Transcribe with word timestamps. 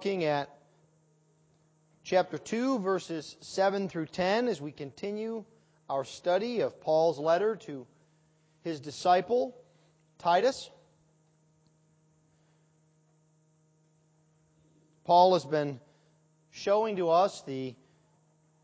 looking 0.00 0.24
at 0.24 0.48
chapter 2.04 2.38
2, 2.38 2.78
verses 2.78 3.36
7 3.40 3.90
through 3.90 4.06
10, 4.06 4.48
as 4.48 4.58
we 4.58 4.72
continue 4.72 5.44
our 5.90 6.06
study 6.06 6.60
of 6.60 6.80
Paul's 6.80 7.18
letter 7.18 7.56
to 7.56 7.86
his 8.62 8.80
disciple, 8.80 9.54
Titus. 10.16 10.70
Paul 15.04 15.34
has 15.34 15.44
been 15.44 15.78
showing 16.50 16.96
to 16.96 17.10
us 17.10 17.42
the 17.42 17.74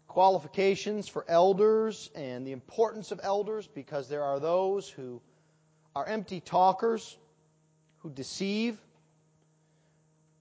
qualifications 0.09 1.07
for 1.07 1.23
elders 1.29 2.09
and 2.15 2.47
the 2.47 2.53
importance 2.53 3.13
of 3.13 3.21
elders 3.23 3.67
because 3.67 4.09
there 4.09 4.25
are 4.25 4.41
those 4.41 4.89
who 4.89 5.21
are 5.95 6.07
empty 6.07 6.41
talkers, 6.41 7.15
who 7.99 8.09
deceive, 8.09 8.79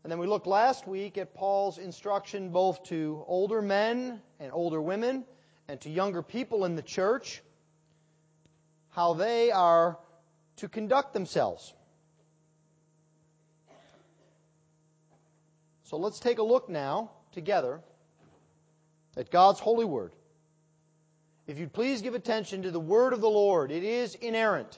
and 0.05 0.11
then 0.11 0.19
we 0.19 0.27
looked 0.27 0.45
last 0.45 0.87
week 0.87 1.17
at 1.17 1.33
Paul's 1.33 1.79
instruction 1.79 2.49
both 2.49 2.84
to 2.84 3.23
older 3.25 3.59
men 3.59 4.21
and 4.39 4.51
older 4.53 4.79
women 4.79 5.25
and 5.67 5.81
to 5.81 5.89
younger 5.89 6.21
people 6.21 6.63
in 6.65 6.75
the 6.75 6.84
church, 6.84 7.41
how 8.89 9.15
they 9.15 9.49
are 9.49 9.97
to 10.57 10.70
conduct 10.70 11.13
themselves. 11.13 11.73
So 15.85 15.97
let's 15.97 16.19
take 16.19 16.37
a 16.37 16.43
look 16.43 16.69
now 16.69 17.09
together 17.31 17.81
at 19.17 19.31
God's 19.31 19.59
holy 19.59 19.85
word. 19.85 20.13
If 21.47 21.57
you'd 21.57 21.73
please 21.73 22.03
give 22.03 22.13
attention 22.13 22.62
to 22.62 22.69
the 22.69 22.79
word 22.79 23.13
of 23.13 23.21
the 23.21 23.27
Lord, 23.27 23.71
it 23.71 23.84
is 23.84 24.13
inerrant, 24.13 24.77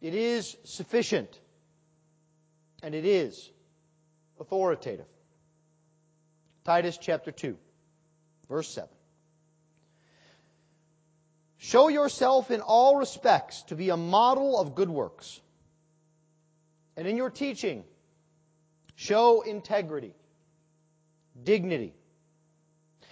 it 0.00 0.14
is 0.14 0.56
sufficient, 0.62 1.40
and 2.84 2.94
it 2.94 3.04
is 3.04 3.50
authoritative. 4.40 5.06
Titus 6.64 6.98
chapter 7.00 7.30
2, 7.30 7.56
verse 8.48 8.68
7. 8.68 8.88
Show 11.58 11.88
yourself 11.88 12.50
in 12.50 12.60
all 12.60 12.96
respects 12.96 13.62
to 13.64 13.76
be 13.76 13.90
a 13.90 13.96
model 13.96 14.58
of 14.58 14.74
good 14.74 14.90
works. 14.90 15.40
And 16.96 17.06
in 17.06 17.16
your 17.16 17.30
teaching, 17.30 17.84
show 18.94 19.42
integrity, 19.42 20.14
dignity, 21.42 21.94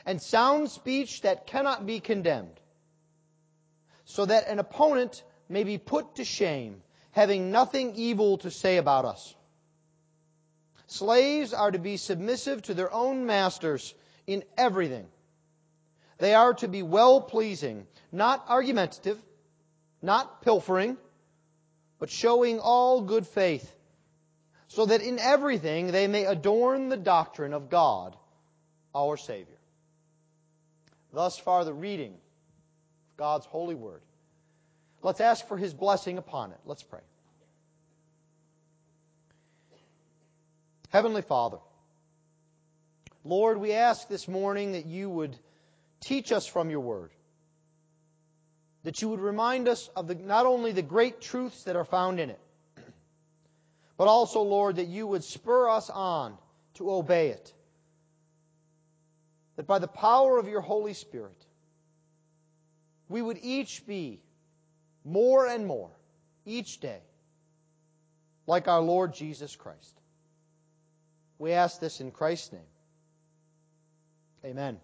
and 0.06 0.20
sound 0.20 0.70
speech 0.70 1.22
that 1.22 1.46
cannot 1.46 1.86
be 1.86 2.00
condemned, 2.00 2.60
so 4.04 4.26
that 4.26 4.48
an 4.48 4.58
opponent 4.58 5.22
may 5.48 5.64
be 5.64 5.78
put 5.78 6.16
to 6.16 6.24
shame, 6.24 6.82
having 7.12 7.50
nothing 7.50 7.94
evil 7.94 8.38
to 8.38 8.50
say 8.50 8.76
about 8.76 9.04
us. 9.04 9.34
Slaves 10.94 11.52
are 11.52 11.72
to 11.72 11.80
be 11.80 11.96
submissive 11.96 12.62
to 12.62 12.74
their 12.74 12.92
own 12.92 13.26
masters 13.26 13.92
in 14.28 14.44
everything. 14.56 15.08
They 16.18 16.34
are 16.34 16.54
to 16.54 16.68
be 16.68 16.84
well 16.84 17.20
pleasing, 17.20 17.88
not 18.12 18.44
argumentative, 18.48 19.20
not 20.00 20.42
pilfering, 20.42 20.96
but 21.98 22.10
showing 22.10 22.60
all 22.60 23.00
good 23.00 23.26
faith, 23.26 23.68
so 24.68 24.86
that 24.86 25.02
in 25.02 25.18
everything 25.18 25.90
they 25.90 26.06
may 26.06 26.26
adorn 26.26 26.90
the 26.90 26.96
doctrine 26.96 27.54
of 27.54 27.70
God, 27.70 28.14
our 28.94 29.16
Savior. 29.16 29.58
Thus 31.12 31.36
far, 31.36 31.64
the 31.64 31.74
reading 31.74 32.12
of 32.12 33.16
God's 33.16 33.46
holy 33.46 33.74
word. 33.74 34.02
Let's 35.02 35.20
ask 35.20 35.48
for 35.48 35.56
his 35.56 35.74
blessing 35.74 36.18
upon 36.18 36.52
it. 36.52 36.60
Let's 36.64 36.84
pray. 36.84 37.00
Heavenly 40.94 41.22
Father, 41.22 41.58
Lord, 43.24 43.58
we 43.58 43.72
ask 43.72 44.06
this 44.06 44.28
morning 44.28 44.72
that 44.72 44.86
you 44.86 45.10
would 45.10 45.36
teach 45.98 46.30
us 46.30 46.46
from 46.46 46.70
your 46.70 46.78
word. 46.78 47.10
That 48.84 49.02
you 49.02 49.08
would 49.08 49.18
remind 49.18 49.66
us 49.66 49.90
of 49.96 50.06
the, 50.06 50.14
not 50.14 50.46
only 50.46 50.70
the 50.70 50.82
great 50.82 51.20
truths 51.20 51.64
that 51.64 51.74
are 51.74 51.84
found 51.84 52.20
in 52.20 52.30
it, 52.30 52.38
but 53.96 54.06
also, 54.06 54.42
Lord, 54.42 54.76
that 54.76 54.86
you 54.86 55.04
would 55.04 55.24
spur 55.24 55.68
us 55.68 55.90
on 55.90 56.38
to 56.74 56.88
obey 56.92 57.30
it. 57.30 57.52
That 59.56 59.66
by 59.66 59.80
the 59.80 59.88
power 59.88 60.38
of 60.38 60.46
your 60.46 60.60
Holy 60.60 60.94
Spirit, 60.94 61.44
we 63.08 63.20
would 63.20 63.40
each 63.42 63.84
be 63.84 64.20
more 65.04 65.44
and 65.44 65.66
more, 65.66 65.90
each 66.46 66.78
day, 66.78 67.00
like 68.46 68.68
our 68.68 68.80
Lord 68.80 69.12
Jesus 69.12 69.56
Christ. 69.56 70.00
We 71.38 71.52
ask 71.52 71.80
this 71.80 72.00
in 72.00 72.10
Christ's 72.10 72.52
name. 72.52 72.62
Amen. 74.44 74.78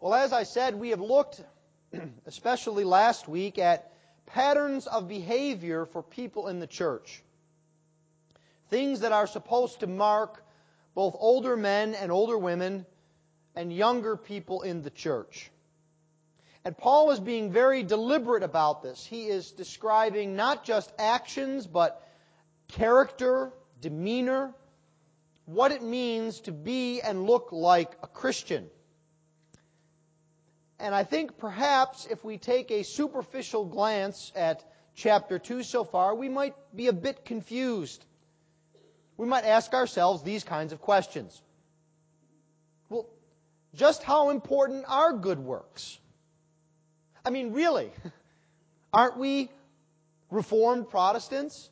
Well, 0.00 0.14
as 0.14 0.32
I 0.32 0.42
said, 0.42 0.74
we 0.74 0.90
have 0.90 1.00
looked, 1.00 1.42
especially 2.26 2.84
last 2.84 3.28
week, 3.28 3.58
at 3.58 3.92
patterns 4.26 4.86
of 4.86 5.08
behavior 5.08 5.86
for 5.86 6.02
people 6.02 6.48
in 6.48 6.58
the 6.58 6.66
church. 6.66 7.22
Things 8.68 9.00
that 9.00 9.12
are 9.12 9.26
supposed 9.26 9.80
to 9.80 9.86
mark 9.86 10.42
both 10.94 11.14
older 11.18 11.56
men 11.56 11.94
and 11.94 12.12
older 12.12 12.38
women 12.38 12.86
and 13.54 13.72
younger 13.72 14.16
people 14.16 14.62
in 14.62 14.82
the 14.82 14.90
church. 14.90 15.50
And 16.64 16.76
Paul 16.76 17.10
is 17.10 17.20
being 17.20 17.50
very 17.50 17.82
deliberate 17.82 18.42
about 18.42 18.82
this. 18.82 19.04
He 19.04 19.26
is 19.26 19.50
describing 19.52 20.36
not 20.36 20.64
just 20.64 20.92
actions, 20.98 21.66
but 21.66 22.00
character, 22.72 23.52
demeanor, 23.80 24.54
what 25.46 25.72
it 25.72 25.82
means 25.82 26.40
to 26.40 26.52
be 26.52 27.00
and 27.00 27.26
look 27.26 27.48
like 27.52 27.92
a 28.02 28.06
Christian. 28.06 28.68
And 30.78 30.94
I 30.94 31.04
think 31.04 31.38
perhaps 31.38 32.06
if 32.10 32.24
we 32.24 32.38
take 32.38 32.70
a 32.70 32.82
superficial 32.82 33.64
glance 33.64 34.32
at 34.34 34.64
chapter 34.94 35.38
2 35.38 35.62
so 35.62 35.84
far, 35.84 36.14
we 36.14 36.28
might 36.28 36.54
be 36.74 36.88
a 36.88 36.92
bit 36.92 37.24
confused. 37.24 38.04
We 39.16 39.26
might 39.26 39.44
ask 39.44 39.72
ourselves 39.74 40.22
these 40.22 40.42
kinds 40.42 40.72
of 40.72 40.80
questions. 40.80 41.40
Well, 42.88 43.06
just 43.74 44.02
how 44.02 44.30
important 44.30 44.84
are 44.88 45.12
good 45.12 45.38
works? 45.38 45.98
I 47.24 47.30
mean, 47.30 47.52
really, 47.52 47.92
aren't 48.92 49.18
we 49.18 49.50
Reformed 50.30 50.88
Protestants? 50.88 51.70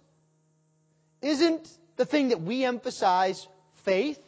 Isn't 1.22 1.68
the 1.96 2.04
thing 2.04 2.28
that 2.28 2.40
we 2.40 2.64
emphasize 2.64 3.46
faith? 3.84 4.20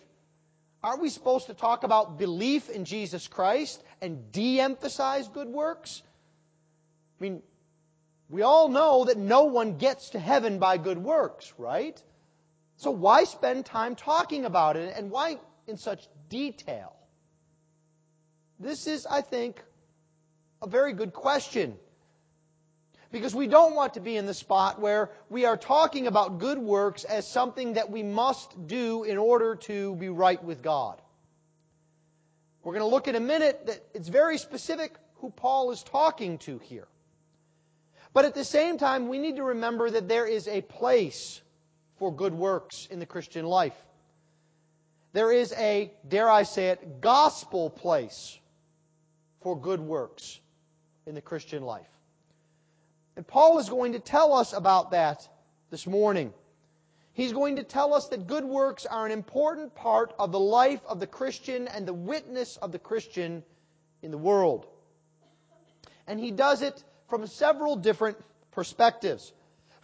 Aren't 0.82 1.00
we 1.00 1.10
supposed 1.10 1.46
to 1.46 1.54
talk 1.54 1.84
about 1.84 2.18
belief 2.18 2.68
in 2.68 2.84
Jesus 2.84 3.28
Christ 3.28 3.82
and 4.00 4.32
de 4.32 4.60
emphasize 4.60 5.28
good 5.28 5.48
works? 5.48 6.02
I 7.20 7.24
mean, 7.24 7.42
we 8.28 8.42
all 8.42 8.68
know 8.68 9.04
that 9.04 9.16
no 9.16 9.44
one 9.44 9.76
gets 9.76 10.10
to 10.10 10.18
heaven 10.18 10.58
by 10.58 10.78
good 10.78 10.98
works, 10.98 11.52
right? 11.56 12.02
So 12.78 12.90
why 12.90 13.24
spend 13.24 13.64
time 13.66 13.94
talking 13.94 14.44
about 14.44 14.76
it 14.76 14.94
and 14.96 15.10
why 15.10 15.38
in 15.68 15.76
such 15.76 16.04
detail? 16.28 16.96
This 18.58 18.86
is, 18.86 19.06
I 19.06 19.20
think, 19.20 19.62
a 20.60 20.68
very 20.68 20.92
good 20.92 21.12
question. 21.12 21.76
Because 23.12 23.34
we 23.34 23.46
don't 23.46 23.74
want 23.74 23.94
to 23.94 24.00
be 24.00 24.16
in 24.16 24.24
the 24.24 24.34
spot 24.34 24.80
where 24.80 25.10
we 25.28 25.44
are 25.44 25.58
talking 25.58 26.06
about 26.06 26.38
good 26.38 26.58
works 26.58 27.04
as 27.04 27.30
something 27.30 27.74
that 27.74 27.90
we 27.90 28.02
must 28.02 28.66
do 28.66 29.04
in 29.04 29.18
order 29.18 29.56
to 29.66 29.94
be 29.96 30.08
right 30.08 30.42
with 30.42 30.62
God. 30.62 31.00
We're 32.64 32.72
going 32.72 32.84
to 32.84 32.94
look 32.94 33.08
in 33.08 33.14
a 33.14 33.20
minute 33.20 33.66
that 33.66 33.84
it's 33.92 34.08
very 34.08 34.38
specific 34.38 34.96
who 35.16 35.28
Paul 35.30 35.72
is 35.72 35.82
talking 35.82 36.38
to 36.38 36.58
here. 36.58 36.88
But 38.14 38.24
at 38.24 38.34
the 38.34 38.44
same 38.44 38.78
time, 38.78 39.08
we 39.08 39.18
need 39.18 39.36
to 39.36 39.44
remember 39.44 39.90
that 39.90 40.08
there 40.08 40.26
is 40.26 40.48
a 40.48 40.62
place 40.62 41.40
for 41.98 42.14
good 42.14 42.32
works 42.32 42.88
in 42.90 42.98
the 42.98 43.06
Christian 43.06 43.44
life. 43.44 43.76
There 45.12 45.30
is 45.30 45.52
a, 45.52 45.92
dare 46.08 46.30
I 46.30 46.44
say 46.44 46.68
it, 46.68 47.02
gospel 47.02 47.68
place 47.68 48.38
for 49.42 49.60
good 49.60 49.80
works 49.80 50.40
in 51.06 51.14
the 51.14 51.20
Christian 51.20 51.62
life. 51.62 51.91
And 53.16 53.26
Paul 53.26 53.58
is 53.58 53.68
going 53.68 53.92
to 53.92 53.98
tell 53.98 54.32
us 54.32 54.52
about 54.52 54.92
that 54.92 55.28
this 55.70 55.86
morning. 55.86 56.32
He's 57.14 57.32
going 57.32 57.56
to 57.56 57.62
tell 57.62 57.92
us 57.92 58.08
that 58.08 58.26
good 58.26 58.44
works 58.44 58.86
are 58.86 59.04
an 59.04 59.12
important 59.12 59.74
part 59.74 60.14
of 60.18 60.32
the 60.32 60.40
life 60.40 60.80
of 60.86 60.98
the 60.98 61.06
Christian 61.06 61.68
and 61.68 61.86
the 61.86 61.92
witness 61.92 62.56
of 62.56 62.72
the 62.72 62.78
Christian 62.78 63.42
in 64.00 64.10
the 64.10 64.18
world. 64.18 64.66
And 66.06 66.18
he 66.18 66.30
does 66.30 66.62
it 66.62 66.82
from 67.08 67.26
several 67.26 67.76
different 67.76 68.16
perspectives. 68.52 69.32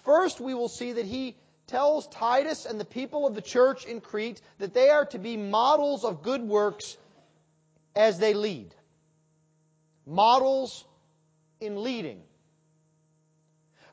First, 0.05 0.41
we 0.41 0.55
will 0.55 0.69
see 0.69 0.93
that 0.93 1.05
he 1.05 1.37
tells 1.67 2.07
Titus 2.09 2.65
and 2.65 2.81
the 2.81 2.85
people 2.87 3.27
of 3.27 3.35
the 3.35 3.43
church 3.43 3.85
in 3.85 4.01
Crete 4.01 4.41
that 4.59 4.73
they 4.73 4.89
are 4.89 5.05
to 5.07 5.19
be 5.19 5.37
models 5.37 6.05
of 6.05 6.23
good 6.23 6.41
works 6.41 6.97
as 7.95 8.19
they 8.19 8.33
lead. 8.33 8.75
Models 10.07 10.87
in 11.61 11.83
leading. 11.83 12.23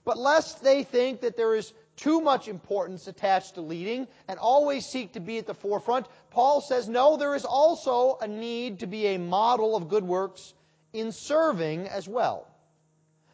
But 0.05 0.19
lest 0.19 0.63
they 0.63 0.83
think 0.83 1.21
that 1.21 1.35
there 1.35 1.55
is 1.55 1.73
too 1.97 2.21
much 2.21 2.47
importance 2.47 3.07
attached 3.07 3.55
to 3.55 3.61
leading 3.61 4.07
and 4.27 4.37
always 4.37 4.85
seek 4.85 5.13
to 5.13 5.19
be 5.19 5.39
at 5.39 5.47
the 5.47 5.53
forefront, 5.53 6.05
Paul 6.29 6.61
says, 6.61 6.87
no, 6.87 7.17
there 7.17 7.35
is 7.35 7.45
also 7.45 8.17
a 8.21 8.27
need 8.27 8.79
to 8.79 8.87
be 8.87 9.07
a 9.07 9.19
model 9.19 9.75
of 9.75 9.89
good 9.89 10.03
works 10.03 10.53
in 10.93 11.11
serving 11.11 11.87
as 11.87 12.07
well. 12.07 12.47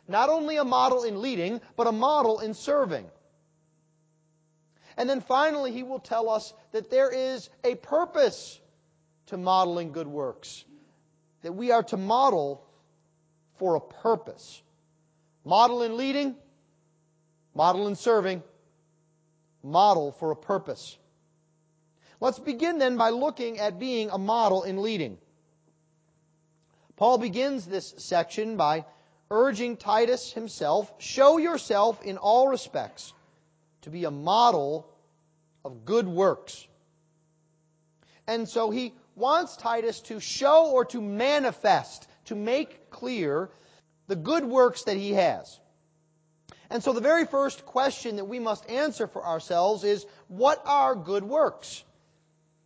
Not 0.08 0.30
only 0.30 0.58
a 0.58 0.64
model 0.64 1.04
in 1.04 1.22
leading, 1.22 1.62
but 1.76 1.88
a 1.88 1.92
model 1.92 2.40
in 2.40 2.54
serving. 2.54 3.06
And 4.98 5.10
then 5.10 5.22
finally, 5.22 5.72
he 5.72 5.84
will 5.84 6.00
tell 6.00 6.30
us 6.30 6.54
that 6.72 6.90
there 6.90 7.10
is 7.10 7.50
a 7.64 7.76
purpose 7.76 8.60
to 9.28 9.38
modeling 9.38 9.92
good 9.92 10.08
works, 10.08 10.64
that 11.42 11.54
we 11.54 11.72
are 11.72 11.84
to 11.84 11.98
model 11.98 12.66
for 13.58 13.76
a 13.76 13.82
purpose. 13.82 14.62
Model 15.46 15.82
in 15.84 15.98
leading, 15.98 16.36
model 17.54 17.88
in 17.88 17.96
serving, 17.96 18.44
model 19.64 20.12
for 20.14 20.32
a 20.32 20.36
purpose. 20.36 20.98
Let's 22.20 22.40
begin 22.40 22.78
then 22.78 22.98
by 22.98 23.10
looking 23.10 23.60
at 23.60 23.80
being 23.80 24.10
a 24.10 24.18
model 24.18 24.64
in 24.64 24.82
leading. 24.82 25.18
Paul 26.96 27.18
begins 27.18 27.66
this 27.66 27.96
section 27.98 28.58
by 28.58 28.86
urging 29.32 29.78
Titus 29.78 30.32
himself, 30.32 30.94
show 31.00 31.38
yourself 31.38 32.04
in 32.04 32.18
all 32.18 32.48
respects 32.48 33.14
to 33.82 33.90
be 33.90 34.04
a 34.04 34.12
model 34.12 34.88
of 35.66 35.86
good 35.86 36.08
works. 36.08 36.68
And 38.28 38.48
so 38.48 38.70
he 38.70 38.94
wants 39.16 39.56
Titus 39.58 40.02
to 40.02 40.20
show 40.20 40.72
or 40.72 40.86
to 40.86 41.02
manifest, 41.02 42.08
to 42.26 42.36
make 42.36 42.92
clear 42.92 43.50
the 44.08 44.16
good 44.16 44.46
works 44.46 44.84
that 44.84 44.98
he 44.98 45.14
has. 45.14 45.60
And 46.72 46.82
so 46.82 46.94
the 46.94 47.02
very 47.02 47.26
first 47.26 47.66
question 47.66 48.16
that 48.16 48.26
we 48.26 48.40
must 48.40 48.70
answer 48.70 49.06
for 49.06 49.26
ourselves 49.26 49.84
is 49.84 50.06
what 50.30 50.64
are 50.66 50.96
good 50.96 51.26
works? 51.26 51.84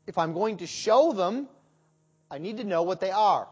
If 0.05 0.19
I'm 0.19 0.33
going 0.33 0.57
to 0.57 0.67
show 0.67 1.11
them, 1.11 1.47
I 2.29 2.37
need 2.37 2.57
to 2.57 2.63
know 2.63 2.83
what 2.83 2.99
they 2.99 3.09
are. 3.09 3.47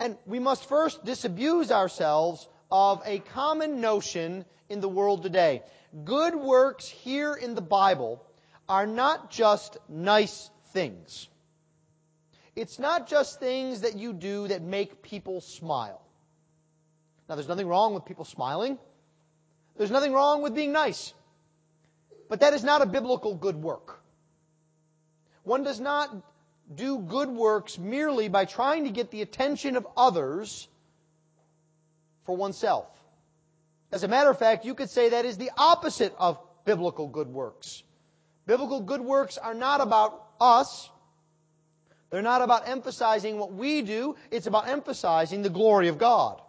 And 0.00 0.18
we 0.26 0.40
must 0.40 0.68
first 0.68 1.04
disabuse 1.04 1.70
ourselves 1.70 2.46
of 2.72 3.02
a 3.06 3.20
common 3.20 3.80
notion 3.80 4.44
in 4.68 4.80
the 4.80 4.88
world 4.88 5.22
today. 5.22 5.62
Good 6.04 6.34
works 6.34 6.88
here 6.88 7.32
in 7.32 7.54
the 7.54 7.62
Bible 7.62 8.26
are 8.68 8.86
not 8.86 9.30
just 9.30 9.78
nice 9.88 10.50
things. 10.72 11.28
It's 12.56 12.80
not 12.80 13.06
just 13.06 13.38
things 13.38 13.82
that 13.82 13.96
you 13.96 14.12
do 14.12 14.48
that 14.48 14.60
make 14.60 15.02
people 15.02 15.40
smile. 15.40 16.02
Now, 17.28 17.36
there's 17.36 17.48
nothing 17.48 17.68
wrong 17.68 17.94
with 17.94 18.06
people 18.06 18.24
smiling. 18.24 18.76
There's 19.76 19.90
nothing 19.90 20.12
wrong 20.12 20.42
with 20.42 20.54
being 20.54 20.72
nice. 20.72 21.12
But 22.28 22.40
that 22.40 22.54
is 22.54 22.64
not 22.64 22.82
a 22.82 22.86
biblical 22.86 23.34
good 23.34 23.56
work. 23.56 24.00
One 25.44 25.62
does 25.62 25.78
not 25.78 26.10
do 26.74 26.98
good 26.98 27.28
works 27.28 27.78
merely 27.78 28.28
by 28.28 28.44
trying 28.44 28.84
to 28.84 28.90
get 28.90 29.10
the 29.10 29.22
attention 29.22 29.76
of 29.76 29.86
others 29.96 30.66
for 32.24 32.36
oneself. 32.36 32.88
As 33.92 34.02
a 34.02 34.08
matter 34.08 34.30
of 34.30 34.38
fact, 34.38 34.64
you 34.64 34.74
could 34.74 34.90
say 34.90 35.10
that 35.10 35.24
is 35.24 35.38
the 35.38 35.52
opposite 35.56 36.14
of 36.18 36.40
biblical 36.64 37.06
good 37.06 37.28
works. 37.28 37.84
Biblical 38.46 38.80
good 38.80 39.00
works 39.00 39.38
are 39.38 39.54
not 39.54 39.80
about 39.80 40.24
us. 40.40 40.90
They're 42.10 42.22
not 42.22 42.42
about 42.42 42.68
emphasizing 42.68 43.38
what 43.38 43.52
we 43.52 43.82
do. 43.82 44.16
It's 44.30 44.46
about 44.46 44.68
emphasizing 44.68 45.42
the 45.42 45.50
glory 45.50 45.88
of 45.88 45.98
God. 45.98 46.40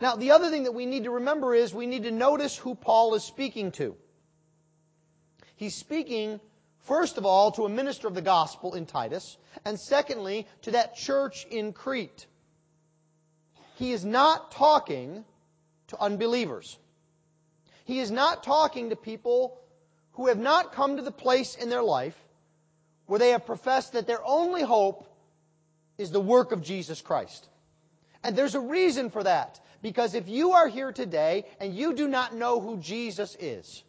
Now, 0.00 0.16
the 0.16 0.32
other 0.32 0.50
thing 0.50 0.64
that 0.64 0.72
we 0.72 0.86
need 0.86 1.04
to 1.04 1.10
remember 1.10 1.54
is 1.54 1.72
we 1.72 1.86
need 1.86 2.04
to 2.04 2.10
notice 2.10 2.56
who 2.56 2.74
Paul 2.74 3.14
is 3.14 3.24
speaking 3.24 3.72
to. 3.72 3.96
He's 5.56 5.74
speaking, 5.74 6.40
first 6.80 7.16
of 7.16 7.24
all, 7.24 7.52
to 7.52 7.64
a 7.64 7.68
minister 7.68 8.08
of 8.08 8.14
the 8.14 8.22
gospel 8.22 8.74
in 8.74 8.86
Titus, 8.86 9.36
and 9.64 9.78
secondly, 9.78 10.46
to 10.62 10.72
that 10.72 10.96
church 10.96 11.46
in 11.50 11.72
Crete. 11.72 12.26
He 13.76 13.92
is 13.92 14.04
not 14.04 14.52
talking 14.52 15.24
to 15.88 16.00
unbelievers. 16.00 16.78
He 17.84 18.00
is 18.00 18.10
not 18.10 18.42
talking 18.42 18.90
to 18.90 18.96
people 18.96 19.60
who 20.12 20.28
have 20.28 20.38
not 20.38 20.72
come 20.72 20.96
to 20.96 21.02
the 21.02 21.12
place 21.12 21.54
in 21.54 21.68
their 21.68 21.82
life 21.82 22.16
where 23.06 23.18
they 23.18 23.30
have 23.30 23.46
professed 23.46 23.92
that 23.92 24.06
their 24.06 24.24
only 24.24 24.62
hope 24.62 25.06
is 25.98 26.10
the 26.10 26.20
work 26.20 26.52
of 26.52 26.62
Jesus 26.62 27.00
Christ. 27.00 27.46
And 28.22 28.34
there's 28.34 28.54
a 28.54 28.60
reason 28.60 29.10
for 29.10 29.22
that. 29.22 29.60
Because 29.84 30.14
if 30.14 30.30
you 30.30 30.52
are 30.52 30.66
here 30.66 30.92
today 30.92 31.44
and 31.60 31.76
you 31.76 31.92
do 31.92 32.08
not 32.08 32.34
know 32.34 32.58
who 32.58 32.78
Jesus 32.78 33.36
is, 33.38 33.84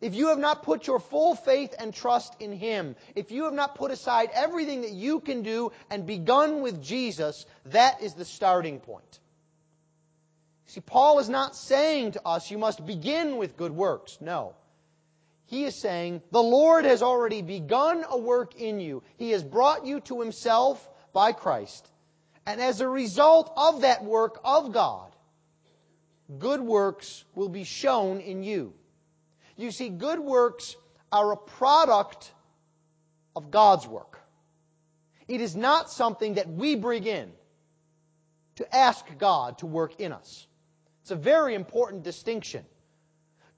if 0.00 0.14
you 0.14 0.28
have 0.28 0.38
not 0.38 0.62
put 0.62 0.86
your 0.86 1.00
full 1.00 1.34
faith 1.34 1.74
and 1.78 1.92
trust 1.92 2.34
in 2.40 2.50
Him, 2.50 2.96
if 3.14 3.30
you 3.30 3.44
have 3.44 3.52
not 3.52 3.74
put 3.74 3.90
aside 3.90 4.30
everything 4.32 4.80
that 4.80 4.92
you 4.92 5.20
can 5.20 5.42
do 5.42 5.70
and 5.90 6.06
begun 6.06 6.62
with 6.62 6.82
Jesus, 6.82 7.44
that 7.66 8.00
is 8.02 8.14
the 8.14 8.24
starting 8.24 8.80
point. 8.80 9.20
See, 10.64 10.80
Paul 10.80 11.18
is 11.18 11.28
not 11.28 11.54
saying 11.54 12.12
to 12.12 12.26
us, 12.26 12.50
you 12.50 12.56
must 12.56 12.86
begin 12.86 13.36
with 13.36 13.58
good 13.58 13.72
works. 13.72 14.16
No. 14.22 14.54
He 15.44 15.64
is 15.64 15.78
saying, 15.78 16.22
the 16.30 16.42
Lord 16.42 16.86
has 16.86 17.02
already 17.02 17.42
begun 17.42 18.02
a 18.08 18.16
work 18.16 18.54
in 18.56 18.80
you. 18.80 19.02
He 19.18 19.32
has 19.32 19.44
brought 19.44 19.84
you 19.84 20.00
to 20.00 20.22
Himself 20.22 20.88
by 21.12 21.32
Christ. 21.32 21.86
And 22.46 22.62
as 22.62 22.80
a 22.80 22.88
result 22.88 23.52
of 23.58 23.82
that 23.82 24.06
work 24.06 24.40
of 24.42 24.72
God, 24.72 25.12
good 26.36 26.60
works 26.60 27.24
will 27.34 27.48
be 27.48 27.64
shown 27.64 28.20
in 28.20 28.42
you. 28.42 28.74
You 29.56 29.70
see, 29.70 29.88
good 29.88 30.18
works 30.18 30.76
are 31.10 31.32
a 31.32 31.36
product 31.36 32.32
of 33.34 33.50
God's 33.50 33.86
work. 33.86 34.20
It 35.26 35.40
is 35.40 35.56
not 35.56 35.90
something 35.90 36.34
that 36.34 36.48
we 36.48 36.74
bring 36.76 37.04
in 37.04 37.30
to 38.56 38.76
ask 38.76 39.04
God 39.18 39.58
to 39.58 39.66
work 39.66 40.00
in 40.00 40.12
us. 40.12 40.46
It's 41.02 41.10
a 41.10 41.16
very 41.16 41.54
important 41.54 42.02
distinction. 42.02 42.64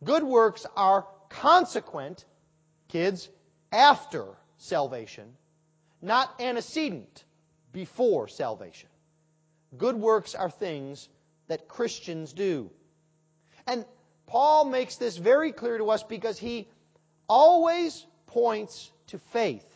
Good 0.05 0.23
works 0.23 0.67
are 0.77 1.07
consequent, 1.29 2.25
kids, 2.89 3.29
after 3.73 4.27
salvation, 4.57 5.25
not 6.03 6.41
antecedent 6.41 7.25
before 7.73 8.29
salvation. 8.29 8.89
Good 9.77 9.97
works 9.97 10.35
are 10.35 10.51
things 10.51 11.09
that 11.51 11.67
Christians 11.67 12.33
do. 12.33 12.71
And 13.67 13.85
Paul 14.29 14.67
makes 14.67 14.97
this 14.97 15.17
very 15.17 15.51
clear 15.51 15.79
to 15.79 15.91
us 15.91 16.05
because 16.05 16.39
he 16.39 16.69
always 17.29 18.07
points 18.29 18.89
to 19.09 19.19
faith 19.33 19.67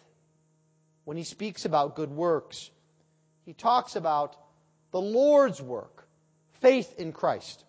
when 1.05 1.17
he 1.17 1.25
speaks 1.25 1.65
about 1.65 1.97
good 1.97 2.11
works. 2.11 2.71
He 3.45 3.55
talks 3.55 3.97
about 3.97 4.37
the 4.93 5.01
Lord's 5.01 5.61
work, 5.61 6.07
faith 6.61 6.95
in 6.97 7.13
Christ. 7.13 7.65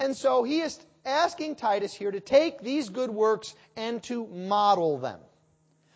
And 0.00 0.16
so 0.16 0.42
he 0.42 0.60
is 0.60 0.76
asking 1.04 1.54
Titus 1.54 1.94
here 1.94 2.10
to 2.10 2.18
take 2.18 2.60
these 2.60 2.88
good 2.88 3.10
works 3.10 3.54
and 3.76 4.02
to 4.04 4.26
model 4.26 4.98
them. 4.98 5.20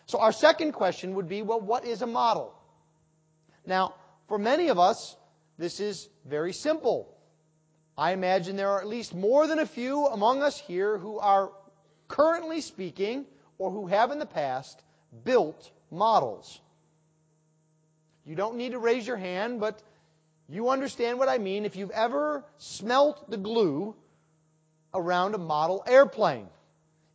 So 0.06 0.20
our 0.20 0.32
second 0.32 0.72
question 0.72 1.16
would 1.16 1.28
be, 1.28 1.42
well, 1.42 1.60
what 1.60 1.84
is 1.84 2.02
a 2.02 2.06
model? 2.06 2.54
Now, 3.66 3.94
for 4.28 4.38
many 4.38 4.68
of 4.68 4.78
us, 4.78 5.16
this 5.58 5.80
is 5.80 6.08
very 6.24 6.52
simple. 6.52 7.14
I 7.96 8.12
imagine 8.12 8.56
there 8.56 8.70
are 8.70 8.80
at 8.80 8.86
least 8.86 9.14
more 9.14 9.46
than 9.46 9.58
a 9.58 9.66
few 9.66 10.06
among 10.06 10.42
us 10.42 10.58
here 10.58 10.96
who 10.96 11.18
are 11.18 11.50
currently 12.06 12.60
speaking 12.60 13.26
or 13.58 13.70
who 13.70 13.88
have 13.88 14.12
in 14.12 14.18
the 14.18 14.26
past 14.26 14.80
built 15.24 15.70
models. 15.90 16.60
You 18.24 18.36
don't 18.36 18.56
need 18.56 18.72
to 18.72 18.78
raise 18.78 19.06
your 19.06 19.16
hand, 19.16 19.58
but 19.58 19.82
you 20.48 20.68
understand 20.68 21.18
what 21.18 21.28
I 21.28 21.38
mean. 21.38 21.64
If 21.64 21.76
you've 21.76 21.90
ever 21.90 22.44
smelt 22.58 23.28
the 23.30 23.36
glue 23.36 23.96
around 24.94 25.34
a 25.34 25.38
model 25.38 25.82
airplane. 25.86 26.48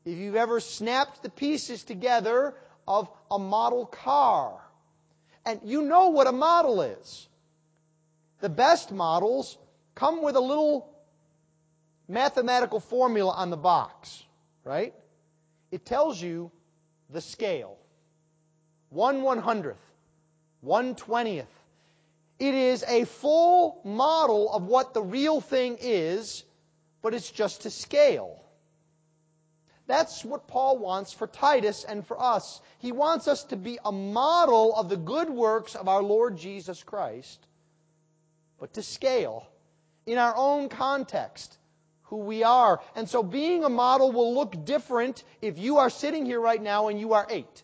If 0.06 0.18
you've 0.18 0.36
ever 0.36 0.60
snapped 0.60 1.24
the 1.24 1.30
pieces 1.30 1.84
together 1.84 2.56
of 2.88 3.10
a 3.32 3.40
model 3.40 3.86
car, 3.86 4.60
and 5.46 5.62
you 5.64 5.84
know 5.84 6.10
what 6.10 6.28
a 6.28 6.32
model 6.32 6.82
is. 6.82 7.28
The 8.44 8.50
best 8.50 8.92
models 8.92 9.58
come 9.96 10.22
with 10.22 10.36
a 10.36 10.42
little 10.42 10.94
mathematical 12.10 12.82
formula 12.82 13.32
on 13.32 13.50
the 13.50 13.56
box, 13.56 14.22
right? 14.66 14.94
It 15.72 15.86
tells 15.86 16.22
you 16.22 16.52
the 17.10 17.22
scale. 17.22 17.78
One 18.90 19.22
one 19.22 19.40
hundredth, 19.40 19.80
one 20.60 20.96
twentieth. 20.96 21.48
It 22.38 22.54
is 22.54 22.84
a 22.86 23.06
full 23.06 23.80
model 23.86 24.52
of 24.52 24.64
what 24.64 24.94
the 24.94 25.02
real 25.02 25.40
thing 25.40 25.78
is 25.80 26.44
but 27.02 27.14
it's 27.14 27.30
just 27.30 27.62
to 27.62 27.70
scale. 27.70 28.44
That's 29.88 30.26
what 30.26 30.48
Paul 30.48 30.80
wants 30.80 31.14
for 31.14 31.28
Titus 31.28 31.84
and 31.84 32.06
for 32.08 32.20
us. 32.20 32.62
He 32.80 32.92
wants 32.92 33.28
us 33.28 33.44
to 33.46 33.58
be 33.58 33.78
a 33.86 33.92
model 33.92 34.76
of 34.76 34.90
the 34.90 34.98
good 34.98 35.30
works 35.30 35.76
of 35.76 35.88
our 35.88 36.02
Lord 36.02 36.38
Jesus 36.38 36.82
Christ, 36.82 37.46
but 38.64 38.76
to 38.76 38.82
scale 38.82 39.46
in 40.06 40.18
our 40.18 40.34
own 40.38 40.70
context. 40.70 41.58
who 42.04 42.18
we 42.18 42.44
are. 42.44 42.80
And 42.96 43.10
so 43.10 43.24
being 43.24 43.64
a 43.66 43.70
model 43.70 44.12
will 44.14 44.36
look 44.36 44.66
different 44.66 45.22
if 45.42 45.58
you 45.58 45.80
are 45.80 45.90
sitting 45.90 46.26
here 46.26 46.40
right 46.40 46.62
now 46.62 46.88
and 46.88 46.98
you 46.98 47.14
are 47.14 47.26
8, 47.30 47.64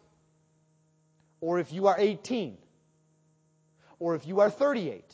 or 1.39 1.59
if 1.59 1.71
you 1.71 1.87
are 1.87 1.95
18, 1.97 2.57
or 3.99 4.15
if 4.15 4.25
you 4.27 4.39
are 4.41 4.49
38. 4.49 5.05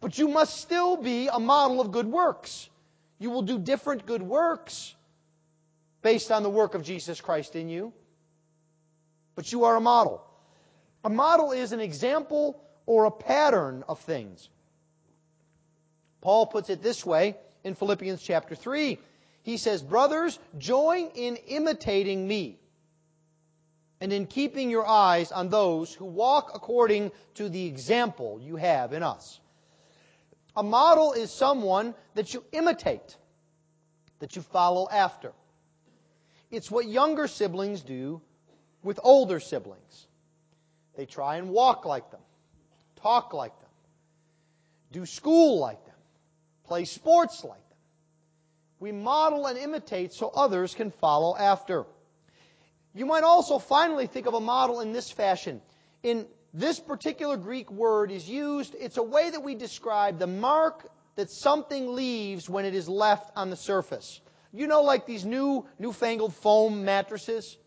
But 0.00 0.18
you 0.18 0.28
must 0.28 0.56
still 0.60 0.96
be 0.96 1.28
a 1.28 1.38
model 1.38 1.80
of 1.80 1.92
good 1.92 2.06
works. 2.06 2.68
You 3.18 3.30
will 3.30 3.42
do 3.42 3.58
different 3.58 4.06
good 4.06 4.22
works 4.22 4.94
based 6.00 6.32
on 6.32 6.42
the 6.42 6.50
work 6.50 6.74
of 6.74 6.82
Jesus 6.82 7.20
Christ 7.20 7.54
in 7.54 7.68
you. 7.68 7.92
But 9.36 9.52
you 9.52 9.64
are 9.64 9.76
a 9.76 9.80
model. 9.80 10.24
A 11.04 11.10
model 11.10 11.52
is 11.52 11.72
an 11.72 11.80
example 11.80 12.58
or 12.86 13.04
a 13.04 13.12
pattern 13.12 13.84
of 13.88 14.00
things. 14.00 14.48
Paul 16.22 16.46
puts 16.46 16.70
it 16.70 16.82
this 16.82 17.04
way 17.04 17.36
in 17.64 17.74
Philippians 17.74 18.22
chapter 18.22 18.54
3. 18.54 18.98
He 19.42 19.56
says, 19.58 19.82
Brothers, 19.82 20.38
join 20.56 21.08
in 21.14 21.36
imitating 21.36 22.26
me 22.26 22.58
and 24.00 24.12
in 24.12 24.26
keeping 24.26 24.70
your 24.70 24.86
eyes 24.86 25.32
on 25.32 25.48
those 25.48 25.92
who 25.92 26.06
walk 26.06 26.52
according 26.54 27.10
to 27.34 27.48
the 27.48 27.66
example 27.66 28.40
you 28.40 28.56
have 28.56 28.92
in 28.92 29.02
us. 29.02 29.40
A 30.56 30.62
model 30.62 31.12
is 31.12 31.30
someone 31.30 31.94
that 32.14 32.32
you 32.34 32.44
imitate, 32.52 33.16
that 34.20 34.36
you 34.36 34.42
follow 34.42 34.88
after. 34.90 35.32
It's 36.50 36.70
what 36.70 36.86
younger 36.86 37.26
siblings 37.26 37.80
do 37.80 38.20
with 38.84 39.00
older 39.02 39.40
siblings. 39.40 40.06
They 40.96 41.06
try 41.06 41.36
and 41.36 41.48
walk 41.50 41.84
like 41.84 42.10
them, 42.10 42.20
talk 42.96 43.32
like 43.32 43.58
them, 43.58 43.70
do 44.92 45.06
school 45.06 45.58
like 45.58 45.84
them, 45.86 45.91
play 46.72 46.86
sports 46.86 47.44
like 47.44 47.68
them. 47.68 47.78
We 48.80 48.92
model 48.92 49.46
and 49.46 49.58
imitate 49.58 50.14
so 50.14 50.30
others 50.34 50.74
can 50.74 50.90
follow 50.90 51.36
after. 51.36 51.84
You 52.94 53.04
might 53.04 53.24
also 53.24 53.58
finally 53.58 54.06
think 54.06 54.24
of 54.26 54.32
a 54.32 54.40
model 54.40 54.80
in 54.80 54.94
this 54.94 55.10
fashion. 55.10 55.60
In 56.02 56.24
this 56.54 56.80
particular 56.80 57.36
Greek 57.36 57.70
word 57.70 58.10
is 58.10 58.26
used, 58.26 58.74
it's 58.80 58.96
a 58.96 59.02
way 59.02 59.28
that 59.28 59.42
we 59.42 59.54
describe 59.54 60.18
the 60.18 60.26
mark 60.26 60.90
that 61.16 61.30
something 61.30 61.94
leaves 61.94 62.48
when 62.48 62.64
it 62.64 62.74
is 62.74 62.88
left 62.88 63.30
on 63.36 63.50
the 63.50 63.56
surface. 63.56 64.22
You 64.50 64.66
know, 64.66 64.80
like 64.80 65.04
these 65.04 65.26
new, 65.26 65.66
newfangled 65.78 66.32
foam 66.36 66.86
mattresses? 66.86 67.58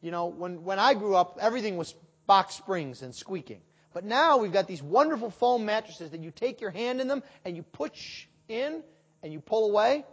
You 0.00 0.12
know, 0.12 0.28
when, 0.28 0.64
when 0.64 0.78
I 0.78 0.94
grew 0.94 1.14
up, 1.14 1.36
everything 1.42 1.76
was 1.76 1.94
box 2.26 2.54
springs 2.54 3.02
and 3.02 3.14
squeaking. 3.14 3.60
But 3.96 4.04
now 4.04 4.36
we've 4.36 4.52
got 4.52 4.66
these 4.66 4.82
wonderful 4.82 5.30
foam 5.30 5.64
mattresses 5.64 6.10
that 6.10 6.20
you 6.20 6.30
take 6.30 6.60
your 6.60 6.68
hand 6.68 7.00
in 7.00 7.08
them 7.08 7.22
and 7.46 7.56
you 7.56 7.62
push 7.62 8.26
in 8.46 8.82
and 9.22 9.32
you 9.32 9.40
pull 9.40 9.70
away 9.70 10.04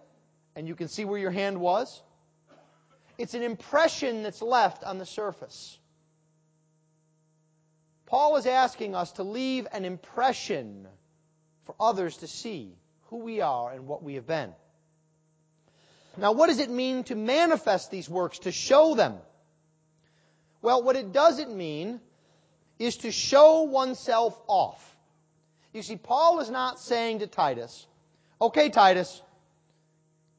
and 0.55 0.69
you 0.69 0.73
can 0.73 0.87
see 0.87 1.03
where 1.03 1.19
your 1.19 1.31
hand 1.31 1.59
was. 1.59 2.01
It's 3.17 3.33
an 3.33 3.43
impression 3.43 4.23
that's 4.23 4.41
left 4.41 4.85
on 4.85 4.99
the 4.99 5.05
surface. 5.05 5.77
Paul 8.05 8.37
is 8.37 8.45
asking 8.45 8.95
us 8.95 9.11
to 9.13 9.23
leave 9.23 9.67
an 9.73 9.83
impression 9.83 10.87
for 11.65 11.75
others 11.77 12.15
to 12.19 12.27
see 12.27 12.77
who 13.09 13.17
we 13.17 13.41
are 13.41 13.69
and 13.73 13.85
what 13.85 14.01
we 14.01 14.13
have 14.13 14.25
been. 14.25 14.53
Now, 16.15 16.31
what 16.31 16.47
does 16.47 16.59
it 16.59 16.69
mean 16.69 17.03
to 17.03 17.15
manifest 17.15 17.91
these 17.91 18.09
works, 18.09 18.39
to 18.39 18.53
show 18.53 18.95
them? 18.95 19.15
Well, 20.61 20.81
what 20.83 20.95
it 20.95 21.11
doesn't 21.11 21.53
mean 21.53 21.99
is 22.85 22.97
to 22.97 23.11
show 23.11 23.63
oneself 23.63 24.39
off. 24.47 24.79
You 25.73 25.81
see, 25.81 25.95
Paul 25.95 26.39
is 26.39 26.49
not 26.49 26.79
saying 26.79 27.19
to 27.19 27.27
Titus, 27.27 27.87
okay, 28.41 28.69
Titus, 28.69 29.21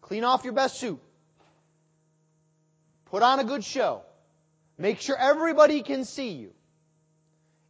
clean 0.00 0.24
off 0.24 0.44
your 0.44 0.52
best 0.52 0.78
suit, 0.78 1.00
put 3.06 3.22
on 3.22 3.40
a 3.40 3.44
good 3.44 3.64
show, 3.64 4.02
make 4.78 5.00
sure 5.00 5.16
everybody 5.16 5.82
can 5.82 6.04
see 6.04 6.32
you. 6.32 6.52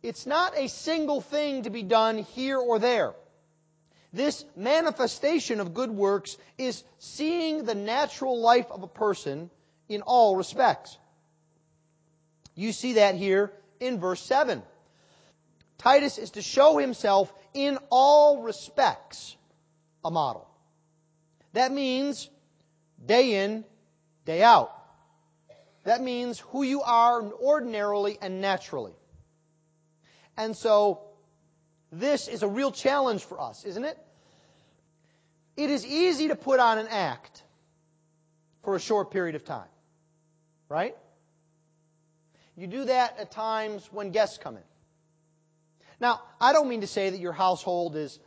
It's 0.03 0.27
not 0.27 0.59
a 0.59 0.69
single 0.69 1.21
thing 1.23 1.63
to 1.63 1.71
be 1.71 1.83
done 1.83 2.19
here 2.19 2.59
or 2.59 2.79
there. 2.79 3.15
This 4.13 4.45
manifestation 4.55 5.61
of 5.61 5.73
good 5.73 5.91
works 5.91 6.37
is 6.59 6.85
seeing 6.99 7.65
the 7.65 7.75
natural 7.75 8.41
life 8.41 8.71
of 8.71 8.83
a 8.83 8.89
person 8.89 9.51
in 9.89 10.03
all 10.03 10.37
respects. 10.37 10.99
You 12.55 12.73
see 12.73 12.95
that 12.95 13.15
here 13.15 13.51
in 13.81 14.01
verse 14.01 14.21
7. 14.23 14.63
Titus 15.79 16.19
is 16.19 16.31
to 16.31 16.43
show 16.43 16.79
himself 16.79 17.33
in 17.53 17.79
all 17.91 18.43
respects 18.43 19.37
a 20.05 20.11
model. 20.11 20.49
That 21.53 21.73
means 21.73 22.29
day 23.05 23.45
in, 23.45 23.65
day 24.25 24.43
out. 24.43 24.73
That 25.85 26.03
means 26.03 26.39
who 26.39 26.63
you 26.63 26.83
are 26.83 27.23
ordinarily 27.23 28.19
and 28.21 28.41
naturally. 28.41 28.95
And 30.37 30.57
so, 30.57 31.03
this 31.93 32.27
is 32.27 32.43
a 32.43 32.49
real 32.49 32.73
challenge 32.73 33.25
for 33.25 33.41
us, 33.41 33.65
isn't 33.65 33.85
it? 33.85 33.99
It 35.57 35.71
is 35.71 35.87
easy 35.87 36.29
to 36.29 36.35
put 36.35 36.59
on 36.59 36.79
an 36.79 36.89
act 36.89 37.43
for 38.63 38.75
a 38.75 38.81
short 38.81 39.11
period 39.13 39.37
of 39.37 39.45
time, 39.45 39.69
right? 40.69 40.97
You 42.57 42.67
do 42.67 42.85
that 42.85 43.19
at 43.19 43.31
times 43.33 43.89
when 43.91 44.11
guests 44.11 44.39
come 44.39 44.57
in. 44.57 44.63
Now, 46.01 46.21
I 46.41 46.53
don't 46.53 46.69
mean 46.69 46.83
to 46.83 46.87
say 46.87 47.11
that 47.11 47.21
your 47.21 47.33
household 47.33 47.97
is 47.97 48.19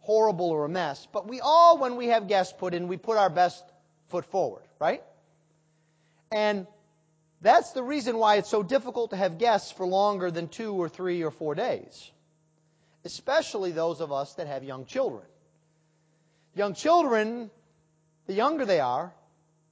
horrible 0.00 0.50
or 0.50 0.64
a 0.64 0.68
mess, 0.68 1.06
but 1.12 1.28
we 1.28 1.40
all, 1.40 1.78
when 1.78 1.96
we 1.96 2.06
have 2.08 2.28
guests 2.28 2.54
put 2.56 2.74
in, 2.74 2.88
we 2.88 2.96
put 2.96 3.16
our 3.16 3.30
best 3.30 3.62
foot 4.08 4.24
forward, 4.26 4.62
right? 4.78 5.02
And 6.30 6.66
that's 7.40 7.72
the 7.72 7.82
reason 7.82 8.16
why 8.16 8.36
it's 8.36 8.48
so 8.48 8.62
difficult 8.62 9.10
to 9.10 9.16
have 9.16 9.38
guests 9.38 9.72
for 9.72 9.86
longer 9.86 10.30
than 10.30 10.48
two 10.48 10.74
or 10.74 10.88
three 10.88 11.22
or 11.22 11.30
four 11.30 11.54
days, 11.54 12.10
especially 13.04 13.72
those 13.72 14.00
of 14.00 14.12
us 14.12 14.34
that 14.34 14.46
have 14.46 14.64
young 14.64 14.86
children. 14.86 15.24
Young 16.54 16.74
children, 16.74 17.50
the 18.26 18.32
younger 18.32 18.64
they 18.64 18.80
are, 18.80 19.12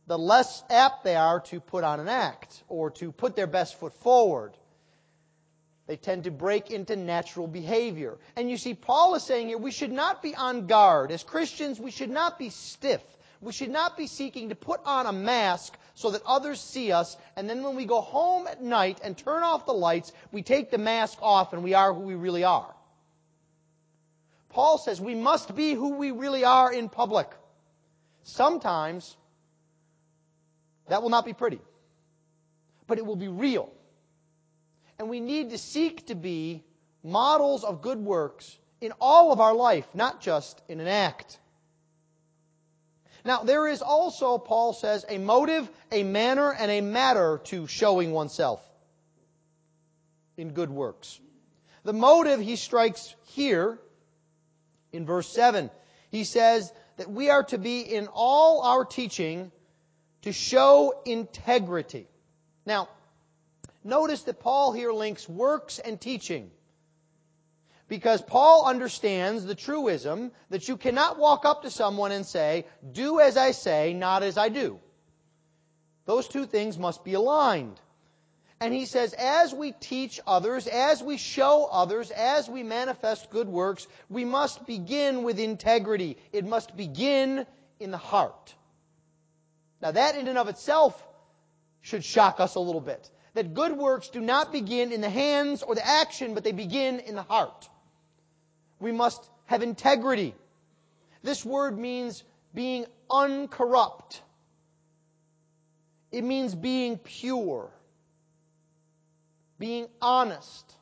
the 0.06 0.18
less 0.18 0.62
apt 0.68 1.04
they 1.04 1.16
are 1.16 1.40
to 1.40 1.60
put 1.60 1.84
on 1.84 2.00
an 2.00 2.08
act 2.08 2.62
or 2.68 2.90
to 2.92 3.12
put 3.12 3.36
their 3.36 3.46
best 3.46 3.78
foot 3.78 3.94
forward. 3.94 4.52
They 5.86 5.96
tend 5.96 6.24
to 6.24 6.30
break 6.30 6.70
into 6.70 6.96
natural 6.96 7.46
behavior. 7.46 8.16
And 8.36 8.50
you 8.50 8.56
see, 8.56 8.74
Paul 8.74 9.14
is 9.14 9.22
saying 9.22 9.48
here, 9.48 9.58
we 9.58 9.70
should 9.70 9.92
not 9.92 10.22
be 10.22 10.34
on 10.34 10.66
guard. 10.66 11.10
As 11.10 11.22
Christians, 11.22 11.78
we 11.78 11.90
should 11.90 12.10
not 12.10 12.38
be 12.38 12.48
stiff. 12.48 13.02
We 13.40 13.52
should 13.52 13.70
not 13.70 13.96
be 13.96 14.06
seeking 14.06 14.48
to 14.48 14.54
put 14.54 14.80
on 14.86 15.06
a 15.06 15.12
mask 15.12 15.76
so 15.94 16.10
that 16.10 16.22
others 16.26 16.60
see 16.60 16.90
us, 16.92 17.16
and 17.36 17.48
then 17.48 17.62
when 17.62 17.76
we 17.76 17.84
go 17.84 18.00
home 18.00 18.46
at 18.46 18.62
night 18.62 19.00
and 19.04 19.16
turn 19.16 19.42
off 19.42 19.66
the 19.66 19.72
lights, 19.72 20.12
we 20.32 20.42
take 20.42 20.70
the 20.70 20.78
mask 20.78 21.18
off 21.20 21.52
and 21.52 21.62
we 21.62 21.74
are 21.74 21.92
who 21.92 22.00
we 22.00 22.14
really 22.14 22.44
are. 22.44 22.74
Paul 24.48 24.78
says 24.78 25.00
we 25.00 25.14
must 25.14 25.54
be 25.54 25.74
who 25.74 25.96
we 25.96 26.10
really 26.10 26.44
are 26.44 26.72
in 26.72 26.88
public. 26.88 27.28
Sometimes 28.22 29.16
that 30.88 31.02
will 31.02 31.10
not 31.10 31.24
be 31.24 31.32
pretty, 31.32 31.60
but 32.86 32.98
it 32.98 33.06
will 33.06 33.16
be 33.16 33.28
real. 33.28 33.72
And 34.98 35.08
we 35.08 35.20
need 35.20 35.50
to 35.50 35.58
seek 35.58 36.06
to 36.06 36.14
be 36.14 36.62
models 37.02 37.64
of 37.64 37.82
good 37.82 37.98
works 37.98 38.56
in 38.80 38.92
all 39.00 39.32
of 39.32 39.40
our 39.40 39.54
life, 39.54 39.86
not 39.94 40.20
just 40.20 40.60
in 40.68 40.80
an 40.80 40.86
act. 40.86 41.38
Now, 43.24 43.42
there 43.42 43.66
is 43.66 43.80
also, 43.80 44.36
Paul 44.36 44.74
says, 44.74 45.04
a 45.08 45.16
motive, 45.16 45.68
a 45.90 46.02
manner, 46.02 46.52
and 46.52 46.70
a 46.70 46.82
matter 46.82 47.40
to 47.44 47.66
showing 47.66 48.12
oneself 48.12 48.62
in 50.36 50.50
good 50.50 50.70
works. 50.70 51.18
The 51.84 51.94
motive 51.94 52.40
he 52.40 52.56
strikes 52.56 53.14
here 53.28 53.78
in 54.92 55.06
verse 55.06 55.28
7. 55.28 55.70
He 56.10 56.24
says 56.24 56.70
that 56.96 57.10
we 57.10 57.30
are 57.30 57.44
to 57.44 57.58
be 57.58 57.80
in 57.80 58.08
all 58.12 58.62
our 58.62 58.84
teaching 58.84 59.50
to 60.24 60.32
show 60.32 61.02
integrity. 61.04 62.06
Now, 62.64 62.88
notice 63.84 64.22
that 64.22 64.40
Paul 64.40 64.72
here 64.72 64.90
links 64.90 65.28
works 65.28 65.78
and 65.78 66.00
teaching. 66.00 66.50
Because 67.88 68.22
Paul 68.22 68.64
understands 68.64 69.44
the 69.44 69.54
truism 69.54 70.32
that 70.48 70.66
you 70.66 70.78
cannot 70.78 71.18
walk 71.18 71.44
up 71.44 71.62
to 71.62 71.70
someone 71.70 72.10
and 72.10 72.24
say, 72.24 72.64
do 72.90 73.20
as 73.20 73.36
I 73.36 73.50
say, 73.50 73.92
not 73.92 74.22
as 74.22 74.38
I 74.38 74.48
do. 74.48 74.80
Those 76.06 76.26
two 76.26 76.46
things 76.46 76.78
must 76.78 77.04
be 77.04 77.12
aligned. 77.12 77.78
And 78.60 78.72
he 78.72 78.86
says, 78.86 79.12
as 79.12 79.52
we 79.52 79.72
teach 79.72 80.20
others, 80.26 80.66
as 80.66 81.02
we 81.02 81.18
show 81.18 81.68
others, 81.70 82.10
as 82.10 82.48
we 82.48 82.62
manifest 82.62 83.28
good 83.28 83.48
works, 83.48 83.86
we 84.08 84.24
must 84.24 84.66
begin 84.66 85.22
with 85.22 85.38
integrity. 85.38 86.16
It 86.32 86.46
must 86.46 86.74
begin 86.74 87.44
in 87.78 87.90
the 87.90 87.98
heart. 87.98 88.54
Now 89.84 89.90
that 89.90 90.16
in 90.16 90.28
and 90.28 90.38
of 90.38 90.48
itself 90.48 91.00
should 91.82 92.02
shock 92.02 92.40
us 92.40 92.54
a 92.54 92.60
little 92.60 92.80
bit. 92.80 93.10
That 93.34 93.52
good 93.52 93.72
works 93.76 94.08
do 94.08 94.20
not 94.22 94.50
begin 94.50 94.92
in 94.92 95.02
the 95.02 95.10
hands 95.10 95.62
or 95.62 95.74
the 95.74 95.86
action, 95.86 96.32
but 96.32 96.42
they 96.42 96.52
begin 96.52 97.00
in 97.00 97.14
the 97.14 97.22
heart. 97.22 97.68
We 98.80 98.92
must 98.92 99.22
have 99.44 99.62
integrity. 99.62 100.34
This 101.22 101.44
word 101.44 101.78
means 101.78 102.24
being 102.54 102.86
uncorrupt. 103.10 104.22
It 106.10 106.24
means 106.24 106.54
being 106.54 106.96
pure, 106.96 107.68
being 109.58 109.88
honest. 110.00 110.72